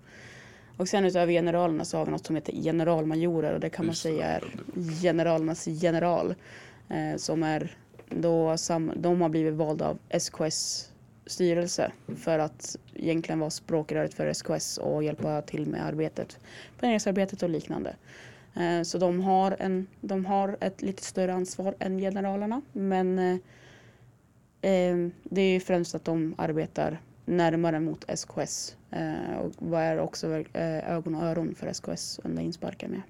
Och 0.76 0.88
sen 0.88 1.04
utöver 1.04 1.32
generalerna 1.32 1.84
så 1.84 1.98
har 1.98 2.04
vi 2.06 2.10
något 2.12 2.26
som 2.26 2.34
heter 2.36 2.52
generalmajorer 2.52 3.52
och 3.54 3.60
det 3.60 3.70
kan 3.70 3.86
man 3.86 3.94
säga 3.94 4.26
är 4.26 4.44
generalernas 5.02 5.66
general. 5.66 6.34
Eh, 6.88 7.16
som 7.16 7.42
är 7.42 7.76
då 8.10 8.56
sam- 8.56 8.92
de 8.96 9.20
har 9.20 9.28
blivit 9.28 9.54
valda 9.54 9.88
av 9.88 9.98
SKS 10.08 10.90
styrelse 11.26 11.92
för 12.16 12.38
att 12.38 12.76
egentligen 12.94 13.38
vara 13.38 13.50
språkröret 13.50 14.14
för 14.14 14.26
SKS 14.26 14.78
och 14.78 15.04
hjälpa 15.04 15.42
till 15.42 15.66
med 15.66 15.86
arbetet, 15.86 16.38
planeringsarbetet 16.78 17.42
och 17.42 17.48
liknande. 17.50 17.96
Eh, 18.54 18.82
Så 18.82 18.98
de 18.98 19.20
har, 19.20 19.56
en, 19.58 19.86
de 20.00 20.26
har 20.26 20.56
ett 20.60 20.82
lite 20.82 21.02
större 21.04 21.34
ansvar 21.34 21.74
än 21.78 21.98
generalerna 21.98 22.62
men 22.72 23.18
eh, 23.18 23.34
eh, 24.70 25.08
det 25.22 25.40
är 25.40 25.52
ju 25.52 25.60
främst 25.60 25.94
att 25.94 26.04
de 26.04 26.34
arbetar 26.38 27.00
närmare 27.24 27.80
mot 27.80 28.04
SKS 28.08 28.76
eh, 28.90 29.38
och 29.58 29.80
är 29.80 29.98
också 29.98 30.44
eh, 30.52 30.92
ögon 30.96 31.14
och 31.14 31.22
öron 31.22 31.54
för 31.54 31.66
SKS 31.66 32.20
under 32.24 32.42
insparken 32.42 32.90
med. 32.90 33.02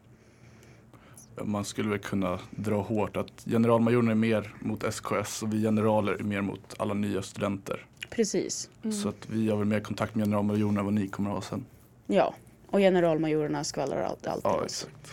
Man 1.47 1.65
skulle 1.65 1.89
väl 1.89 1.99
kunna 1.99 2.39
dra 2.51 2.83
hårt 2.83 3.17
att 3.17 3.45
generalmajorerna 3.47 4.11
är 4.11 4.15
mer 4.15 4.55
mot 4.61 4.85
SKS 4.95 5.43
och 5.43 5.53
vi 5.53 5.63
generaler 5.63 6.13
är 6.13 6.23
mer 6.25 6.41
mot 6.41 6.75
alla 6.79 6.95
nya 6.95 7.23
studenter. 7.23 7.87
Precis, 8.11 8.71
Mm. 8.83 8.97
Så 8.97 9.09
att 9.09 9.29
vi 9.31 9.51
har 9.51 9.57
väl 9.57 9.67
mer 9.67 9.81
kontakt 9.81 10.15
med 10.15 10.25
generalmajorerna 10.27 10.81
än 10.81 10.85
vad 10.85 10.95
ni 10.95 11.09
kommer 11.09 11.31
att 11.31 11.37
ha 11.37 11.43
sen. 11.43 11.65
ja. 12.07 12.35
Och 12.71 12.79
generalmajorerna 12.81 13.65
skvallrar 13.65 14.03
alltid. 14.03 14.29
alltid 14.29 14.51
Ja, 14.51 14.65
exakt. 14.65 15.13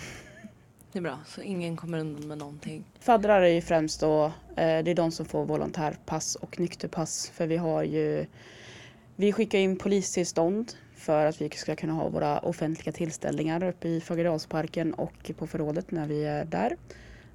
Det 0.92 1.00
är 1.00 1.04
bra, 1.04 1.20
så 1.28 1.42
ingen 1.42 1.78
kommer 1.78 2.00
undan 2.00 2.28
med 2.28 2.38
någonting. 2.38 2.84
Faddrar 3.00 3.42
är 3.42 3.48
ju 3.48 3.62
främst 3.62 4.00
då, 4.00 4.26
eh, 4.26 4.32
det 4.56 4.92
är 4.92 4.96
de 4.96 5.12
som 5.12 5.26
får 5.26 5.46
volontärpass 5.46 6.36
och 6.36 6.60
nykterpass. 6.60 7.32
För 7.36 7.48
vi 7.48 7.58
har 7.58 7.84
ju, 7.84 8.26
vi 9.22 9.32
skickar 9.32 9.60
in 9.60 9.78
polistillstånd 9.78 10.72
för 10.96 11.26
att 11.26 11.42
vi 11.42 11.50
ska 11.50 11.76
kunna 11.76 11.94
ha 11.94 12.10
våra 12.10 12.40
offentliga 12.40 12.94
tillställningar 12.94 13.64
uppe 13.64 13.88
i 13.88 14.02
Fagerdalsparken 14.02 14.94
och 14.94 15.32
på 15.38 15.48
förrådet 15.48 15.92
när 15.92 16.08
vi 16.08 16.24
är 16.24 16.46
där. 16.46 16.78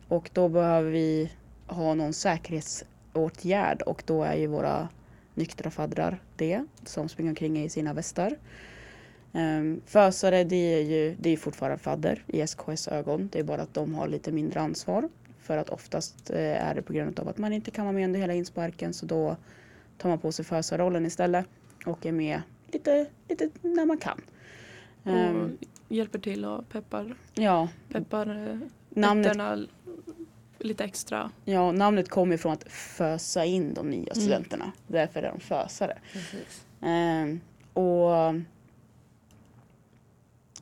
Och 0.08 0.30
då 0.32 0.48
behöver 0.48 0.90
vi 0.90 1.32
ha 1.66 1.94
någon 1.94 2.12
säkerhetsåtgärd 2.12 3.82
och 3.82 4.02
då 4.06 4.22
är 4.22 4.34
ju 4.34 4.46
våra 4.46 4.88
nyktra 5.34 5.70
faddrar 5.70 6.18
det 6.36 6.64
som 6.84 7.08
springer 7.08 7.30
omkring 7.30 7.64
i 7.64 7.68
sina 7.68 7.92
västar. 7.92 8.36
Um, 9.32 9.80
fösare 9.86 10.44
det 10.44 10.74
är 10.74 10.82
ju 10.82 11.16
det 11.20 11.30
är 11.30 11.36
fortfarande 11.36 11.78
fadder 11.78 12.24
i 12.26 12.40
SKS 12.40 12.88
ögon. 12.88 13.28
Det 13.32 13.38
är 13.38 13.44
bara 13.44 13.62
att 13.62 13.74
de 13.74 13.94
har 13.94 14.08
lite 14.08 14.32
mindre 14.32 14.60
ansvar. 14.60 15.08
För 15.40 15.56
att 15.56 15.68
oftast 15.68 16.30
eh, 16.30 16.66
är 16.68 16.74
det 16.74 16.82
på 16.82 16.92
grund 16.92 17.20
av 17.20 17.28
att 17.28 17.38
man 17.38 17.52
inte 17.52 17.70
kan 17.70 17.84
vara 17.84 17.94
med 17.94 18.04
under 18.04 18.20
hela 18.20 18.34
insparken 18.34 18.94
så 18.94 19.06
då 19.06 19.36
tar 19.98 20.08
man 20.08 20.18
på 20.18 20.32
sig 20.32 20.44
fösarrollen 20.44 21.06
istället 21.06 21.46
och 21.86 22.06
är 22.06 22.12
med 22.12 22.42
lite, 22.72 23.06
lite 23.28 23.50
när 23.62 23.86
man 23.86 23.98
kan. 23.98 24.20
Ehm, 25.04 25.42
Och 25.44 25.50
hjälper 25.94 26.18
till 26.18 26.44
och 26.44 26.68
peppar, 26.68 27.14
ja, 27.34 27.68
peppar 27.88 28.48
eh, 28.50 28.58
namnet, 28.90 29.68
lite 30.58 30.84
extra. 30.84 31.30
ja, 31.44 31.72
namnet 31.72 32.08
kommer 32.08 32.34
ifrån 32.34 32.52
att 32.52 32.72
fösa 32.72 33.44
in 33.44 33.74
de 33.74 33.90
nya 33.90 34.12
Mm. 34.12 34.14
studenterna. 34.14 34.72
Därför 34.86 35.22
är 35.22 35.30
de 35.32 35.40
fösare. 35.40 35.98
Ehm, 36.80 37.40
och 37.72 38.10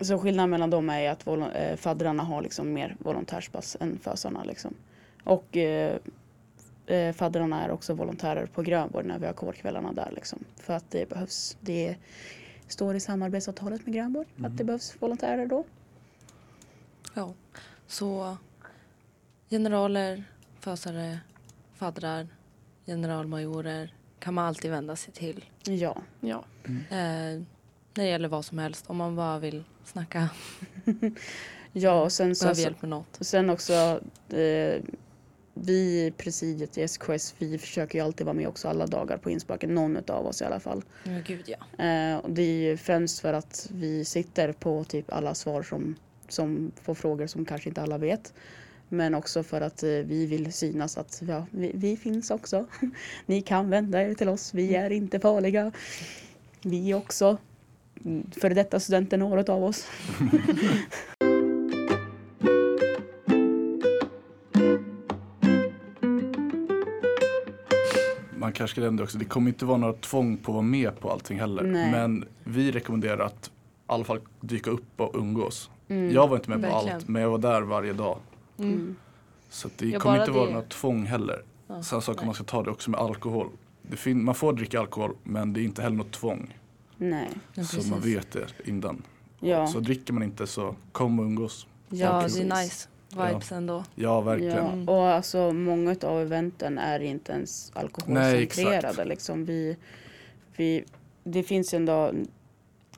så 0.01 0.19
skillnaden 0.19 0.51
mellan 0.51 0.71
dem 0.71 0.91
är 0.91 1.11
att 1.11 1.27
eh, 1.27 1.77
faddrarna 1.77 2.23
har 2.23 2.43
liksom 2.43 2.73
mer 2.73 2.97
volontärspass 2.99 3.77
än 3.81 3.99
fösarna. 3.99 4.45
Liksom. 4.45 4.75
Och 5.25 5.57
eh, 5.57 5.97
eh, 6.87 7.13
faddrarna 7.13 7.65
är 7.65 7.71
också 7.71 7.95
volontärer 7.95 8.47
på 8.47 8.63
Grönborg 8.63 9.07
när 9.07 9.19
vi 9.19 9.27
har 9.27 9.33
kårkvällarna 9.33 9.93
där. 9.93 10.13
Liksom. 10.15 10.45
För 10.57 10.75
att 10.75 10.91
det 10.91 11.09
behövs. 11.09 11.57
Det 11.61 11.97
står 12.69 12.95
i 12.95 13.01
samarbetsavtalet 13.01 13.87
med 13.87 13.95
Grönborg 13.95 14.27
att 14.45 14.57
det 14.57 14.65
behövs 14.65 14.97
volontärer 14.99 15.47
då. 15.47 15.65
Ja, 17.15 17.35
så 17.87 18.37
generaler, 19.51 20.25
fösare, 20.61 21.19
faddrar, 21.75 22.29
generalmajorer 22.87 23.95
kan 24.19 24.35
man 24.35 24.45
alltid 24.45 24.71
vända 24.71 24.97
sig 24.97 25.13
till. 25.13 25.45
Ja, 25.63 26.03
Ja. 26.21 26.45
Eh, 26.91 27.43
när 27.95 28.05
det 28.05 28.09
gäller 28.09 28.29
vad 28.29 28.45
som 28.45 28.59
helst. 28.59 28.85
Om 28.87 28.97
man 28.97 29.17
bara 29.17 29.39
vill 29.39 29.65
snacka, 29.85 30.29
ja 31.73 32.03
och 32.03 32.13
sen, 32.13 32.37
så, 32.37 32.45
behöver 32.45 32.63
hjälp 32.63 32.83
med 32.83 32.89
något. 32.91 33.17
och 33.17 33.27
sen 33.27 33.51
också 33.51 34.01
eh, 34.29 34.83
vi 35.55 36.07
i 36.07 36.11
presidiet 36.17 36.79
i 36.79 36.89
SKS 36.89 37.35
vi 37.39 37.59
försöker 37.59 37.99
ju 37.99 38.05
alltid 38.05 38.27
vara 38.27 38.35
med 38.35 38.49
också 38.49 38.69
alla 38.69 38.87
dagar 38.87 39.17
på 39.17 39.31
insparken. 39.31 39.75
Någon 39.75 39.97
av 40.09 40.27
oss 40.27 40.43
i 40.43 40.45
alla 40.45 40.61
fall. 40.61 40.83
Ja, 41.05 41.13
gud 41.27 41.45
ja. 41.47 41.85
Eh, 41.85 42.17
och 42.17 42.31
det 42.31 42.43
är 42.43 42.71
ju 42.71 42.77
främst 42.77 43.21
för 43.21 43.33
att 43.33 43.69
vi 43.75 44.05
sitter 44.05 44.53
på 44.53 44.85
typ 44.85 45.13
alla 45.13 45.35
svar 45.35 45.63
som, 45.63 45.95
som 46.29 46.73
på 46.85 46.95
frågor 46.95 47.27
som 47.27 47.45
kanske 47.45 47.69
inte 47.69 47.83
alla 47.83 47.99
vet. 47.99 48.35
Men 48.89 49.15
också 49.15 49.43
för 49.43 49.61
att 49.61 49.83
eh, 49.83 49.89
vi 49.89 50.27
vill 50.27 50.53
synas 50.53 50.99
att 50.99 51.23
ja, 51.29 51.47
vi, 51.51 51.71
vi 51.75 51.97
finns 51.97 52.31
också. 52.31 52.67
Ni 53.27 53.43
kan 53.43 53.71
vända 53.71 54.03
er 54.03 54.15
till 54.15 54.29
oss, 54.29 54.55
vi 54.55 54.75
är 54.75 54.91
inte 54.91 55.21
farliga. 55.21 55.73
Vi 56.63 56.91
är 56.91 56.95
också 56.95 57.37
mm, 58.05 58.31
före 58.31 58.55
detta 58.55 58.81
studenter, 58.81 59.19
några 59.19 59.53
av 59.53 59.65
oss. 59.65 59.87
kanske 68.55 68.75
ska 68.81 68.91
det 68.91 69.03
också, 69.03 69.19
det 69.19 69.25
kommer 69.25 69.49
inte 69.51 69.65
vara 69.65 69.79
några 69.79 69.93
tvång 69.95 70.37
på 70.37 70.51
att 70.53 70.55
vara 70.55 70.63
med 70.63 71.01
på 71.01 71.11
allting 71.11 71.39
heller. 71.41 71.63
Nej. 71.63 71.91
Men 71.91 72.25
vi 72.45 72.73
rekommenderar 72.73 73.19
att 73.27 73.47
i 73.47 73.51
alla 73.87 74.05
fall 74.05 74.21
dyka 74.41 74.71
upp 74.71 75.01
och 75.01 75.11
umgås. 75.15 75.71
Mm. 75.89 76.13
Jag 76.15 76.29
var 76.29 76.37
inte 76.37 76.51
med 76.51 76.63
på 76.63 76.75
Verkligen. 76.75 76.97
allt, 76.97 77.09
men 77.09 77.23
jag 77.23 77.31
var 77.31 77.39
där 77.39 77.63
varje 77.63 77.93
dag. 77.93 78.19
Mm. 78.59 78.97
Så 79.51 79.69
att 79.69 79.79
det 79.79 79.89
Ja, 79.89 80.01
kommer 80.01 80.19
inte 80.21 80.31
vara 80.31 80.47
det. 80.47 80.53
några 80.53 80.67
tvång 80.67 81.05
heller. 81.07 81.43
Ja, 81.67 81.83
Sen 81.83 82.03
så 82.03 82.15
man 82.25 82.35
ska 82.35 82.45
ta 82.45 82.63
det 82.63 82.71
också 82.71 82.91
med 82.91 83.01
alkohol. 83.01 83.49
det 83.83 83.97
fin- 83.97 84.25
man 84.25 84.35
får 84.35 84.53
dricka 84.53 84.81
alkohol 84.81 85.17
men 85.23 85.53
det 85.53 85.61
är 85.61 85.65
inte 85.65 85.83
heller 85.83 85.97
något 85.97 86.13
tvång. 86.13 86.59
Nej. 86.97 87.29
Ja, 87.55 87.65
så 87.65 87.89
man 87.89 88.01
vet 88.01 88.33
det 88.33 88.47
innan. 88.65 89.03
Ja. 89.41 89.67
Så 89.67 89.81
dricker 89.81 90.13
man 90.13 90.23
inte 90.23 90.47
så 90.47 90.75
kom 90.93 91.19
och 91.19 91.25
umgås. 91.25 91.67
Ja, 91.89 92.27
det 92.35 92.41
är 92.41 92.63
nice 92.63 92.89
vibes 93.17 93.53
ändå. 93.53 93.85
Ja, 93.95 94.21
verkligen. 94.21 94.57
Ja, 94.57 94.73
Mm. 94.73 94.89
och 94.89 95.07
alltså 95.09 95.53
många 95.53 95.97
av 96.03 96.21
eventen 96.23 96.79
är 96.79 97.01
inte 97.01 97.33
ens 97.33 97.73
Nej, 97.75 97.83
alkoholcentrerade. 97.85 98.89
exakt. 98.89 99.09
liksom 99.09 99.45
vi, 99.45 99.77
vi, 100.57 100.85
det 101.25 101.43
finns 101.43 101.75
ju 101.75 101.77
ändå 101.77 102.13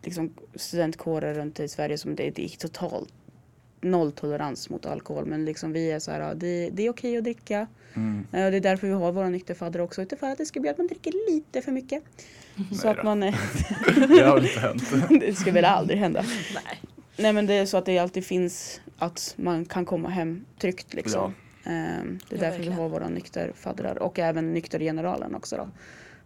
liksom, 0.02 0.34
studentkårer 0.54 1.34
runt 1.34 1.60
i 1.60 1.68
Sverige 1.68 1.98
som 1.98 2.14
det, 2.16 2.30
det 2.30 2.44
är 2.44 2.48
totalt 2.48 3.08
nolltolerans 3.80 4.70
mot 4.70 4.86
alkohol. 4.86 5.26
Men 5.26 5.44
liksom 5.44 5.72
vi 5.72 5.90
är 5.90 5.98
så 5.98 6.10
här, 6.10 6.20
ja, 6.20 6.34
det, 6.34 6.70
det 6.72 6.86
är 6.86 6.90
okej 6.90 7.16
att 7.16 7.24
dricka. 7.24 7.66
Mm. 7.94 8.26
Eh, 8.32 8.44
Och 8.44 8.50
det 8.50 8.56
är 8.56 8.60
därför 8.60 8.86
vi 8.86 8.92
har 8.92 9.12
våra 9.12 9.28
nykterfaddar 9.28 9.80
också. 9.80 10.02
Utifrån 10.02 10.30
att 10.30 10.38
det 10.38 10.46
ska 10.46 10.60
bli 10.60 10.70
att 10.70 10.78
man 10.78 10.86
dricker 10.86 11.12
lite 11.34 11.62
för 11.62 11.72
mycket. 11.72 12.02
Så 12.56 12.62
Nej 12.86 12.90
att 12.90 12.96
då. 12.96 13.02
man, 13.04 13.20
Det 14.08 14.22
har 14.24 14.34
väl 14.34 14.44
inte 14.46 14.60
hänt. 14.60 14.82
det 15.20 15.34
ska 15.38 15.52
väl 15.52 15.64
aldrig 15.64 15.98
hända. 15.98 16.24
Nej. 16.54 16.80
Nej 17.16 17.32
men 17.32 17.46
det 17.46 17.54
är 17.54 17.66
så 17.66 17.76
att 17.76 17.86
det 17.86 17.98
alltid 17.98 18.24
finns 18.26 18.80
att 18.98 19.34
man 19.38 19.64
kan 19.64 19.84
komma 19.84 20.08
hem 20.08 20.44
tryggt 20.58 20.94
liksom. 20.94 21.34
Ehm, 21.64 22.18
Det 22.28 22.34
är 22.36 22.38
Ja, 22.38 22.50
därför 22.50 22.62
vi 22.62 22.72
har 22.72 22.88
våra 22.88 23.08
nykterfaddrar 23.08 24.02
och 24.02 24.18
även 24.18 24.52
nyktergeneralen 24.54 25.34
också 25.34 25.56
då. 25.56 25.68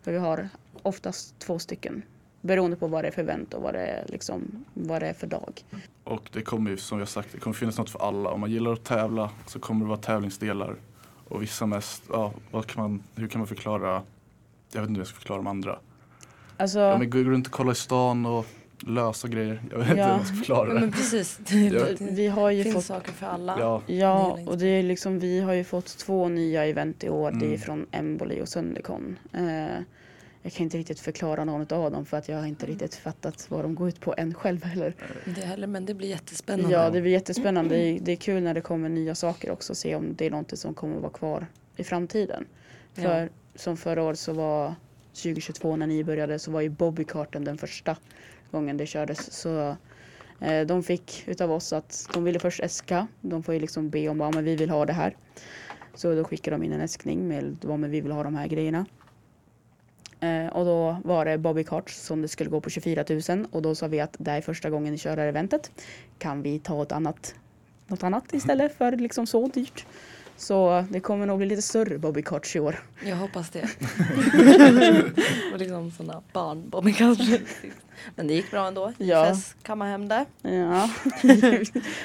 För 0.02 0.12
vi 0.12 0.18
har 0.18 0.48
oftast 0.82 1.38
två 1.38 1.58
stycken. 1.58 2.02
Beroende 2.40 2.76
på 2.76 2.86
vad 2.86 3.04
det 3.04 3.08
är 3.08 3.12
för 3.12 3.22
event 3.22 3.54
och 3.54 3.62
vad 3.62 3.74
det 3.74 3.86
är, 3.86 4.04
liksom, 4.08 4.64
vad 4.74 5.02
det 5.02 5.08
är 5.08 5.12
för 5.14 5.26
dag. 5.26 5.64
Och 6.04 6.30
det 6.32 6.42
kommer 6.42 6.70
ju 6.70 6.76
som 6.76 6.98
vi 6.98 7.02
har 7.02 7.06
sagt, 7.06 7.28
det 7.32 7.38
kommer 7.38 7.54
finnas 7.54 7.78
något 7.78 7.90
för 7.90 8.08
alla. 8.08 8.30
Om 8.30 8.40
man 8.40 8.50
gillar 8.50 8.72
att 8.72 8.84
tävla 8.84 9.30
så 9.46 9.58
kommer 9.58 9.84
det 9.84 9.88
vara 9.88 9.98
tävlingsdelar. 9.98 10.76
Och 11.28 11.42
vissa 11.42 11.66
mest, 11.66 12.02
ja, 12.08 12.32
vad 12.50 12.66
kan 12.66 12.82
man, 12.82 13.02
hur 13.14 13.28
kan 13.28 13.38
man 13.38 13.48
förklara, 13.48 14.02
jag 14.72 14.80
vet 14.80 14.88
inte 14.88 14.98
hur 14.98 15.00
jag 15.00 15.06
ska 15.06 15.16
förklara 15.16 15.38
de 15.38 15.46
andra. 15.46 15.78
Alltså, 16.56 16.78
Ja, 16.78 16.98
men 16.98 17.10
gå 17.10 17.18
runt 17.18 17.46
och 17.46 17.52
kolla 17.52 17.72
i 17.72 17.74
stan 17.74 18.26
och 18.26 18.46
lösa 18.86 19.28
grejer. 19.28 19.62
Jag 19.70 19.78
vet 19.78 19.88
inte 19.88 20.00
Ja. 20.00 20.06
hur 20.06 20.16
man 20.16 20.26
ska 20.26 20.36
förklara 20.36 20.74
det. 20.74 20.80
men 20.80 20.92
precis. 20.92 21.36
Det 21.36 21.96
vi 22.00 22.26
har 22.26 22.50
ju 22.50 22.62
finns 22.62 22.74
fått 22.74 22.84
saker 22.84 23.12
för 23.12 23.26
alla. 23.26 23.56
Ja, 23.60 23.82
Ja, 23.86 24.34
Det 24.38 24.46
och 24.50 24.58
det 24.58 24.66
är 24.66 24.82
liksom, 24.82 25.18
vi 25.18 25.40
har 25.40 25.52
ju 25.52 25.64
fått 25.64 25.86
två 25.98 26.28
nya 26.28 26.66
event 26.66 27.04
i 27.04 27.08
år. 27.08 27.30
Det 27.30 27.44
är 27.44 27.48
Mm. 27.48 27.58
från 27.60 27.86
Emboli 27.90 28.42
och 28.42 28.48
Sundercon. 28.48 29.18
Eh, 29.32 29.82
jag 30.42 30.52
kan 30.52 30.64
inte 30.64 30.78
riktigt 30.78 31.00
förklara 31.00 31.44
någon 31.44 31.60
av 31.72 31.90
dem 31.90 32.06
för 32.06 32.16
att 32.16 32.28
jag 32.28 32.38
har 32.38 32.46
inte 32.46 32.66
riktigt 32.66 32.94
fattat 32.94 33.46
vad 33.48 33.64
de 33.64 33.74
går 33.74 33.88
ut 33.88 34.00
på 34.00 34.14
än 34.18 34.34
själv 34.34 34.64
heller. 34.64 34.94
Inte 35.26 35.40
heller, 35.40 35.66
men 35.66 35.86
det 35.86 35.94
blir 35.94 36.08
jättespännande. 36.08 36.72
Ja, 36.76 36.90
det 36.90 37.00
blir 37.00 37.12
jättespännande. 37.12 37.74
Det 37.74 37.80
är, 37.82 38.00
det 38.00 38.12
är 38.12 38.16
kul 38.16 38.42
när 38.42 38.54
det 38.54 38.60
kommer 38.60 38.88
nya 38.88 39.14
saker 39.14 39.50
också. 39.50 39.74
Se 39.74 39.94
om 39.94 40.14
det 40.16 40.26
är 40.26 40.30
något 40.30 40.58
som 40.58 40.74
kommer 40.74 40.96
att 40.96 41.02
vara 41.02 41.12
kvar 41.12 41.46
i 41.76 41.84
framtiden. 41.84 42.44
Ja. 42.94 43.02
För 43.02 43.28
som 43.54 43.76
förra 43.76 44.02
året 44.02 44.18
så 44.18 44.32
var 44.32 44.74
2022 45.14 45.76
när 45.76 45.86
ni 45.86 46.04
började 46.04 46.38
så 46.38 46.50
var 46.50 46.60
ju 46.60 46.68
Bobbykarten 46.68 47.44
den 47.44 47.58
första 47.58 47.96
gången 48.50 48.76
det 48.76 48.86
kördes. 48.86 49.32
Så 49.32 49.76
eh, 50.40 50.66
de 50.66 50.82
fick 50.82 51.24
utav 51.26 51.52
oss 51.52 51.72
att 51.72 52.08
de 52.14 52.24
ville 52.24 52.38
först 52.38 52.60
äska. 52.60 53.06
De 53.20 53.42
får 53.42 53.54
ju 53.54 53.60
liksom 53.60 53.90
be 53.90 54.08
om 54.08 54.20
att 54.20 54.36
vi 54.36 54.56
vill 54.56 54.70
ha 54.70 54.86
det 54.86 54.92
här. 54.92 55.16
Så 55.94 56.14
då 56.14 56.24
skickade 56.24 56.56
de 56.56 56.62
in 56.62 56.72
en 56.72 56.80
äskning 56.80 57.28
med 57.28 57.56
vad 57.62 57.78
men 57.78 57.90
vi 57.90 58.00
vill 58.00 58.12
ha 58.12 58.22
de 58.22 58.34
här 58.34 58.46
grejerna. 58.46 58.86
Eh, 60.20 60.46
och 60.46 60.64
då 60.64 60.96
var 61.04 61.24
det 61.24 61.38
Bobby 61.38 61.64
Carts 61.64 62.00
som 62.00 62.22
det 62.22 62.28
skulle 62.28 62.50
gå 62.50 62.60
på 62.60 62.70
24 62.70 63.04
000 63.28 63.46
och 63.50 63.62
då 63.62 63.74
sa 63.74 63.86
vi 63.86 64.00
att 64.00 64.16
det 64.18 64.30
här 64.30 64.38
är 64.38 64.42
första 64.42 64.70
gången 64.70 64.92
ni 64.92 64.98
kör 64.98 65.16
det 65.16 65.22
här 65.22 65.28
eventet. 65.28 65.70
Kan 66.18 66.42
vi 66.42 66.58
ta 66.58 66.82
ett 66.82 66.92
annat, 66.92 67.34
något 67.86 68.02
annat 68.02 68.32
istället 68.32 68.76
för 68.78 68.92
liksom 68.92 69.26
så 69.26 69.48
dyrt? 69.48 69.86
Så 70.40 70.84
det 70.90 71.00
kommer 71.00 71.26
nog 71.26 71.38
bli 71.38 71.46
lite 71.46 71.62
större 71.62 71.98
Bobby 71.98 72.22
Carts 72.22 72.56
i 72.56 72.60
år. 72.60 72.82
Jag 73.04 73.16
hoppas 73.16 73.50
det. 73.50 73.62
och 75.52 75.58
liksom 75.58 75.90
sådana 75.90 76.22
barn 76.32 76.92
kanske. 76.92 77.40
Men 78.16 78.26
det 78.26 78.34
gick 78.34 78.50
bra 78.50 78.66
ändå. 78.66 78.92
Ja. 78.98 79.24
Fest, 79.24 79.56
kamma 79.62 79.84
hem 79.84 80.08
det. 80.08 80.24
Ja, 80.42 80.90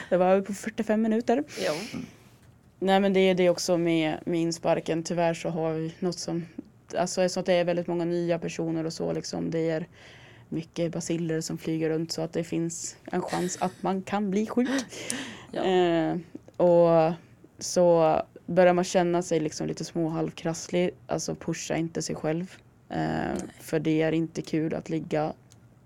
det 0.09 0.17
var 0.17 0.41
på 0.41 0.53
45 0.53 1.01
minuter. 1.01 1.43
Jo. 1.65 1.99
Nej 2.79 2.99
men 2.99 3.13
det 3.13 3.19
är 3.19 3.35
det 3.35 3.49
också 3.49 3.77
med, 3.77 4.19
med 4.25 4.41
insparken. 4.41 5.03
Tyvärr 5.03 5.33
så 5.33 5.49
har 5.49 5.73
vi 5.73 5.93
något 5.99 6.19
som, 6.19 6.45
alltså 6.97 7.21
eftersom 7.21 7.41
att 7.41 7.45
det 7.45 7.53
är 7.53 7.63
väldigt 7.63 7.87
många 7.87 8.05
nya 8.05 8.39
personer 8.39 8.85
och 8.85 8.93
så 8.93 9.13
liksom. 9.13 9.51
Det 9.51 9.69
är 9.69 9.87
mycket 10.49 10.91
basiller 10.91 11.41
som 11.41 11.57
flyger 11.57 11.89
runt 11.89 12.11
så 12.11 12.21
att 12.21 12.33
det 12.33 12.43
finns 12.43 12.95
en 13.11 13.21
chans 13.21 13.57
att 13.61 13.83
man 13.83 14.01
kan 14.01 14.31
bli 14.31 14.47
sjuk. 14.47 14.69
Ja. 15.51 15.63
Eh, 15.63 16.17
och 16.57 17.13
så 17.59 18.21
börjar 18.45 18.73
man 18.73 18.83
känna 18.83 19.21
sig 19.21 19.39
liksom 19.39 19.67
lite 19.67 19.85
små 19.85 20.09
halvkrasslig, 20.09 20.89
alltså 21.07 21.35
pusha 21.35 21.75
inte 21.75 22.01
sig 22.01 22.15
själv. 22.15 22.55
Eh, 22.89 23.37
för 23.59 23.79
det 23.79 24.01
är 24.01 24.11
inte 24.11 24.41
kul 24.41 24.73
att 24.73 24.89
ligga 24.89 25.33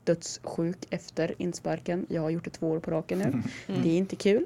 dödssjuk 0.03 0.77
efter 0.89 1.35
insparken. 1.37 2.05
Jag 2.09 2.21
har 2.21 2.29
gjort 2.29 2.43
det 2.43 2.49
två 2.49 2.69
år 2.69 2.79
på 2.79 2.91
raken 2.91 3.19
nu. 3.19 3.25
Mm. 3.67 3.81
Det 3.83 3.89
är 3.89 3.97
inte 3.97 4.15
kul. 4.15 4.45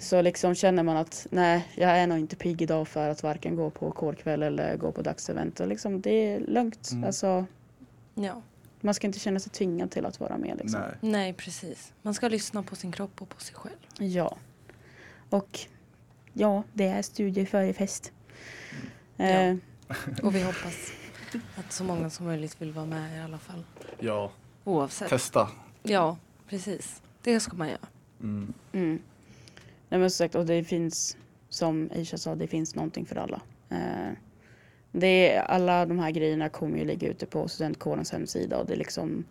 Så 0.00 0.22
liksom 0.22 0.54
känner 0.54 0.82
man 0.82 0.96
att 0.96 1.26
nej, 1.30 1.68
jag 1.74 1.90
är 1.90 2.06
nog 2.06 2.18
inte 2.18 2.36
pigg 2.36 2.62
idag 2.62 2.88
för 2.88 3.08
att 3.08 3.22
varken 3.22 3.56
gå 3.56 3.70
på 3.70 3.90
kårkväll 3.90 4.42
eller 4.42 4.76
gå 4.76 4.92
på 4.92 5.02
dagsevent. 5.02 5.60
Och 5.60 5.68
liksom, 5.68 6.00
det 6.00 6.10
är 6.10 6.40
lugnt. 6.40 6.90
Mm. 6.92 7.04
Alltså, 7.04 7.46
Ja. 8.14 8.42
man 8.80 8.94
ska 8.94 9.06
inte 9.06 9.18
känna 9.18 9.40
sig 9.40 9.52
tvingad 9.52 9.90
till 9.90 10.06
att 10.06 10.20
vara 10.20 10.38
med. 10.38 10.58
Liksom. 10.58 10.80
nej. 10.80 11.10
Nej, 11.12 11.32
precis. 11.32 11.92
Man 12.02 12.14
ska 12.14 12.28
lyssna 12.28 12.62
på 12.62 12.76
sin 12.76 12.92
kropp 12.92 13.22
och 13.22 13.28
på 13.28 13.40
sig 13.40 13.54
själv. 13.54 13.76
Ja. 13.98 14.36
Och 15.30 15.60
ja, 16.32 16.62
det 16.72 16.84
är 16.84 17.02
studie 17.02 17.46
före 17.46 17.72
fest. 17.72 18.12
Ja. 19.16 19.26
Eh, 19.26 19.56
Och 20.22 20.34
vi 20.34 20.42
hoppas 20.42 20.92
att 21.56 21.72
så 21.72 21.84
många 21.84 22.10
som 22.10 22.26
möjligt 22.26 22.62
vill 22.62 22.72
vara 22.72 22.86
med 22.86 23.16
i 23.16 23.20
alla 23.20 23.38
fall. 23.38 23.64
Ja, 23.98 24.30
Oavsett. 24.64 25.08
testa. 25.08 25.48
Ja, 25.82 26.16
precis. 26.48 27.02
Det 27.22 27.40
ska 27.40 27.56
man 27.56 27.68
göra. 27.68 27.86
Mm. 28.20 28.52
mm. 28.72 28.98
Nej, 29.88 30.00
men 30.00 30.10
som 30.10 30.24
sagt, 30.24 30.34
och 30.34 30.46
det 30.46 30.64
finns, 30.64 31.16
som 31.48 31.90
Aisha 31.94 32.18
sa, 32.18 32.34
det 32.34 32.46
finns 32.46 32.74
någonting 32.74 33.06
för 33.06 33.16
alla. 33.16 33.40
Eh, 33.68 34.12
det 34.92 35.34
är, 35.34 35.42
alla 35.42 35.86
de 35.86 35.98
här 35.98 36.10
grejerna 36.10 36.48
kommer 36.48 36.78
ju 36.78 36.84
ligga 36.84 37.08
ute 37.08 37.26
på 37.26 37.48
studentkårens 37.48 38.12
hemsida 38.12 38.58
och 38.58 38.66
det 38.66 38.72
är 38.72 38.78
liksom 38.78 39.24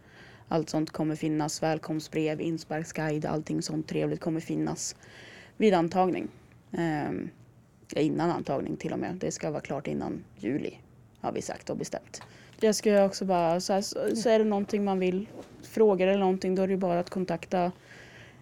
allt 0.47 0.69
sånt 0.69 0.91
kommer 0.91 1.15
finnas. 1.15 1.63
Välkomstbrev, 1.63 2.41
insparksguide, 2.41 3.25
allting 3.25 3.61
sånt 3.61 3.87
trevligt 3.87 4.21
kommer 4.21 4.39
finnas 4.39 4.95
vid 5.57 5.73
antagning. 5.73 6.27
Eh, 6.71 7.11
innan 7.95 8.29
antagning 8.29 8.77
till 8.77 8.93
och 8.93 8.99
med. 8.99 9.15
Det 9.15 9.31
ska 9.31 9.51
vara 9.51 9.61
klart 9.61 9.87
innan 9.87 10.23
juli 10.37 10.77
har 11.21 11.31
vi 11.31 11.41
sagt 11.41 11.69
och 11.69 11.77
bestämt. 11.77 12.21
Jag 12.59 12.75
ska 12.75 13.05
också 13.05 13.25
bara, 13.25 13.59
så, 13.59 13.73
här, 13.73 13.81
så, 14.15 14.29
är 14.29 14.39
det 14.39 14.45
någonting 14.45 14.83
man 14.83 14.99
vill 14.99 15.27
fråga 15.61 16.05
eller 16.05 16.19
någonting 16.19 16.55
då 16.55 16.61
är 16.61 16.67
det 16.67 16.77
bara 16.77 16.99
att 16.99 17.09
kontakta 17.09 17.71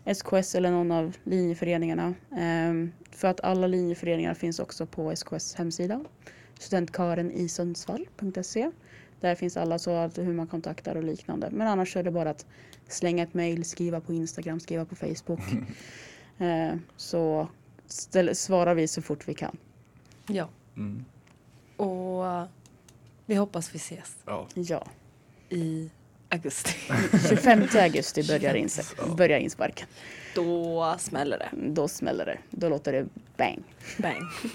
SKS 0.06 0.56
eller 0.56 0.72
någon 0.72 0.92
av 0.92 1.18
linjeföreningarna. 1.24 2.14
Ehm, 2.38 2.92
för 3.12 3.28
att 3.28 3.42
alla 3.42 3.68
linjeföreningar 3.68 4.34
finns 4.34 4.60
också 4.60 4.86
på 4.86 5.12
SKS 5.12 5.56
hemsida. 5.56 6.06
Studentkaren 6.60 7.32
i 7.32 7.50
Sundsvall.se. 7.50 8.72
Där 9.22 9.36
finns 9.36 9.58
alla 9.58 9.80
så 9.80 9.92
att 9.92 10.18
hur 10.18 10.34
man 10.34 10.48
kontaktar 10.48 10.96
och 10.96 11.04
liknande. 11.04 11.50
Men 11.52 11.68
annars 11.68 11.96
är 11.98 12.04
det 12.04 12.12
bara 12.12 12.30
att 12.30 12.46
slänga 12.88 13.24
ett 13.24 13.34
mail, 13.34 13.66
skriva 13.66 14.02
på 14.02 14.14
Instagram, 14.14 14.60
skriva 14.60 14.86
på 14.86 14.96
Facebook. 14.96 15.40
Ehm, 16.38 16.82
så 16.98 17.48
ställ, 17.88 18.36
svarar 18.36 18.76
vi 18.76 18.88
så 18.88 19.02
fort 19.02 19.28
vi 19.28 19.34
kan. 19.34 19.58
Ja. 20.28 20.50
Mm. 20.78 21.06
Och 21.78 22.24
vi 23.26 23.36
hoppas 23.36 23.74
vi 23.76 23.78
ses 23.78 24.16
Ja. 24.26 24.48
Ja. 24.54 24.88
i 25.50 25.90
augusti. 26.30 26.72
25 27.30 27.64
augusti 27.80 28.28
börjar, 28.28 28.54
ins- 28.56 29.16
börjar 29.16 29.40
insparken. 29.40 29.88
Då 30.36 30.96
smäller 31.00 31.38
det. 31.40 31.50
Då 31.72 31.88
smäller 31.88 32.26
det. 32.26 32.38
Då 32.52 32.70
låter 32.70 32.92
det 32.94 33.06
bang. 33.38 33.64
Bang. 33.98 34.22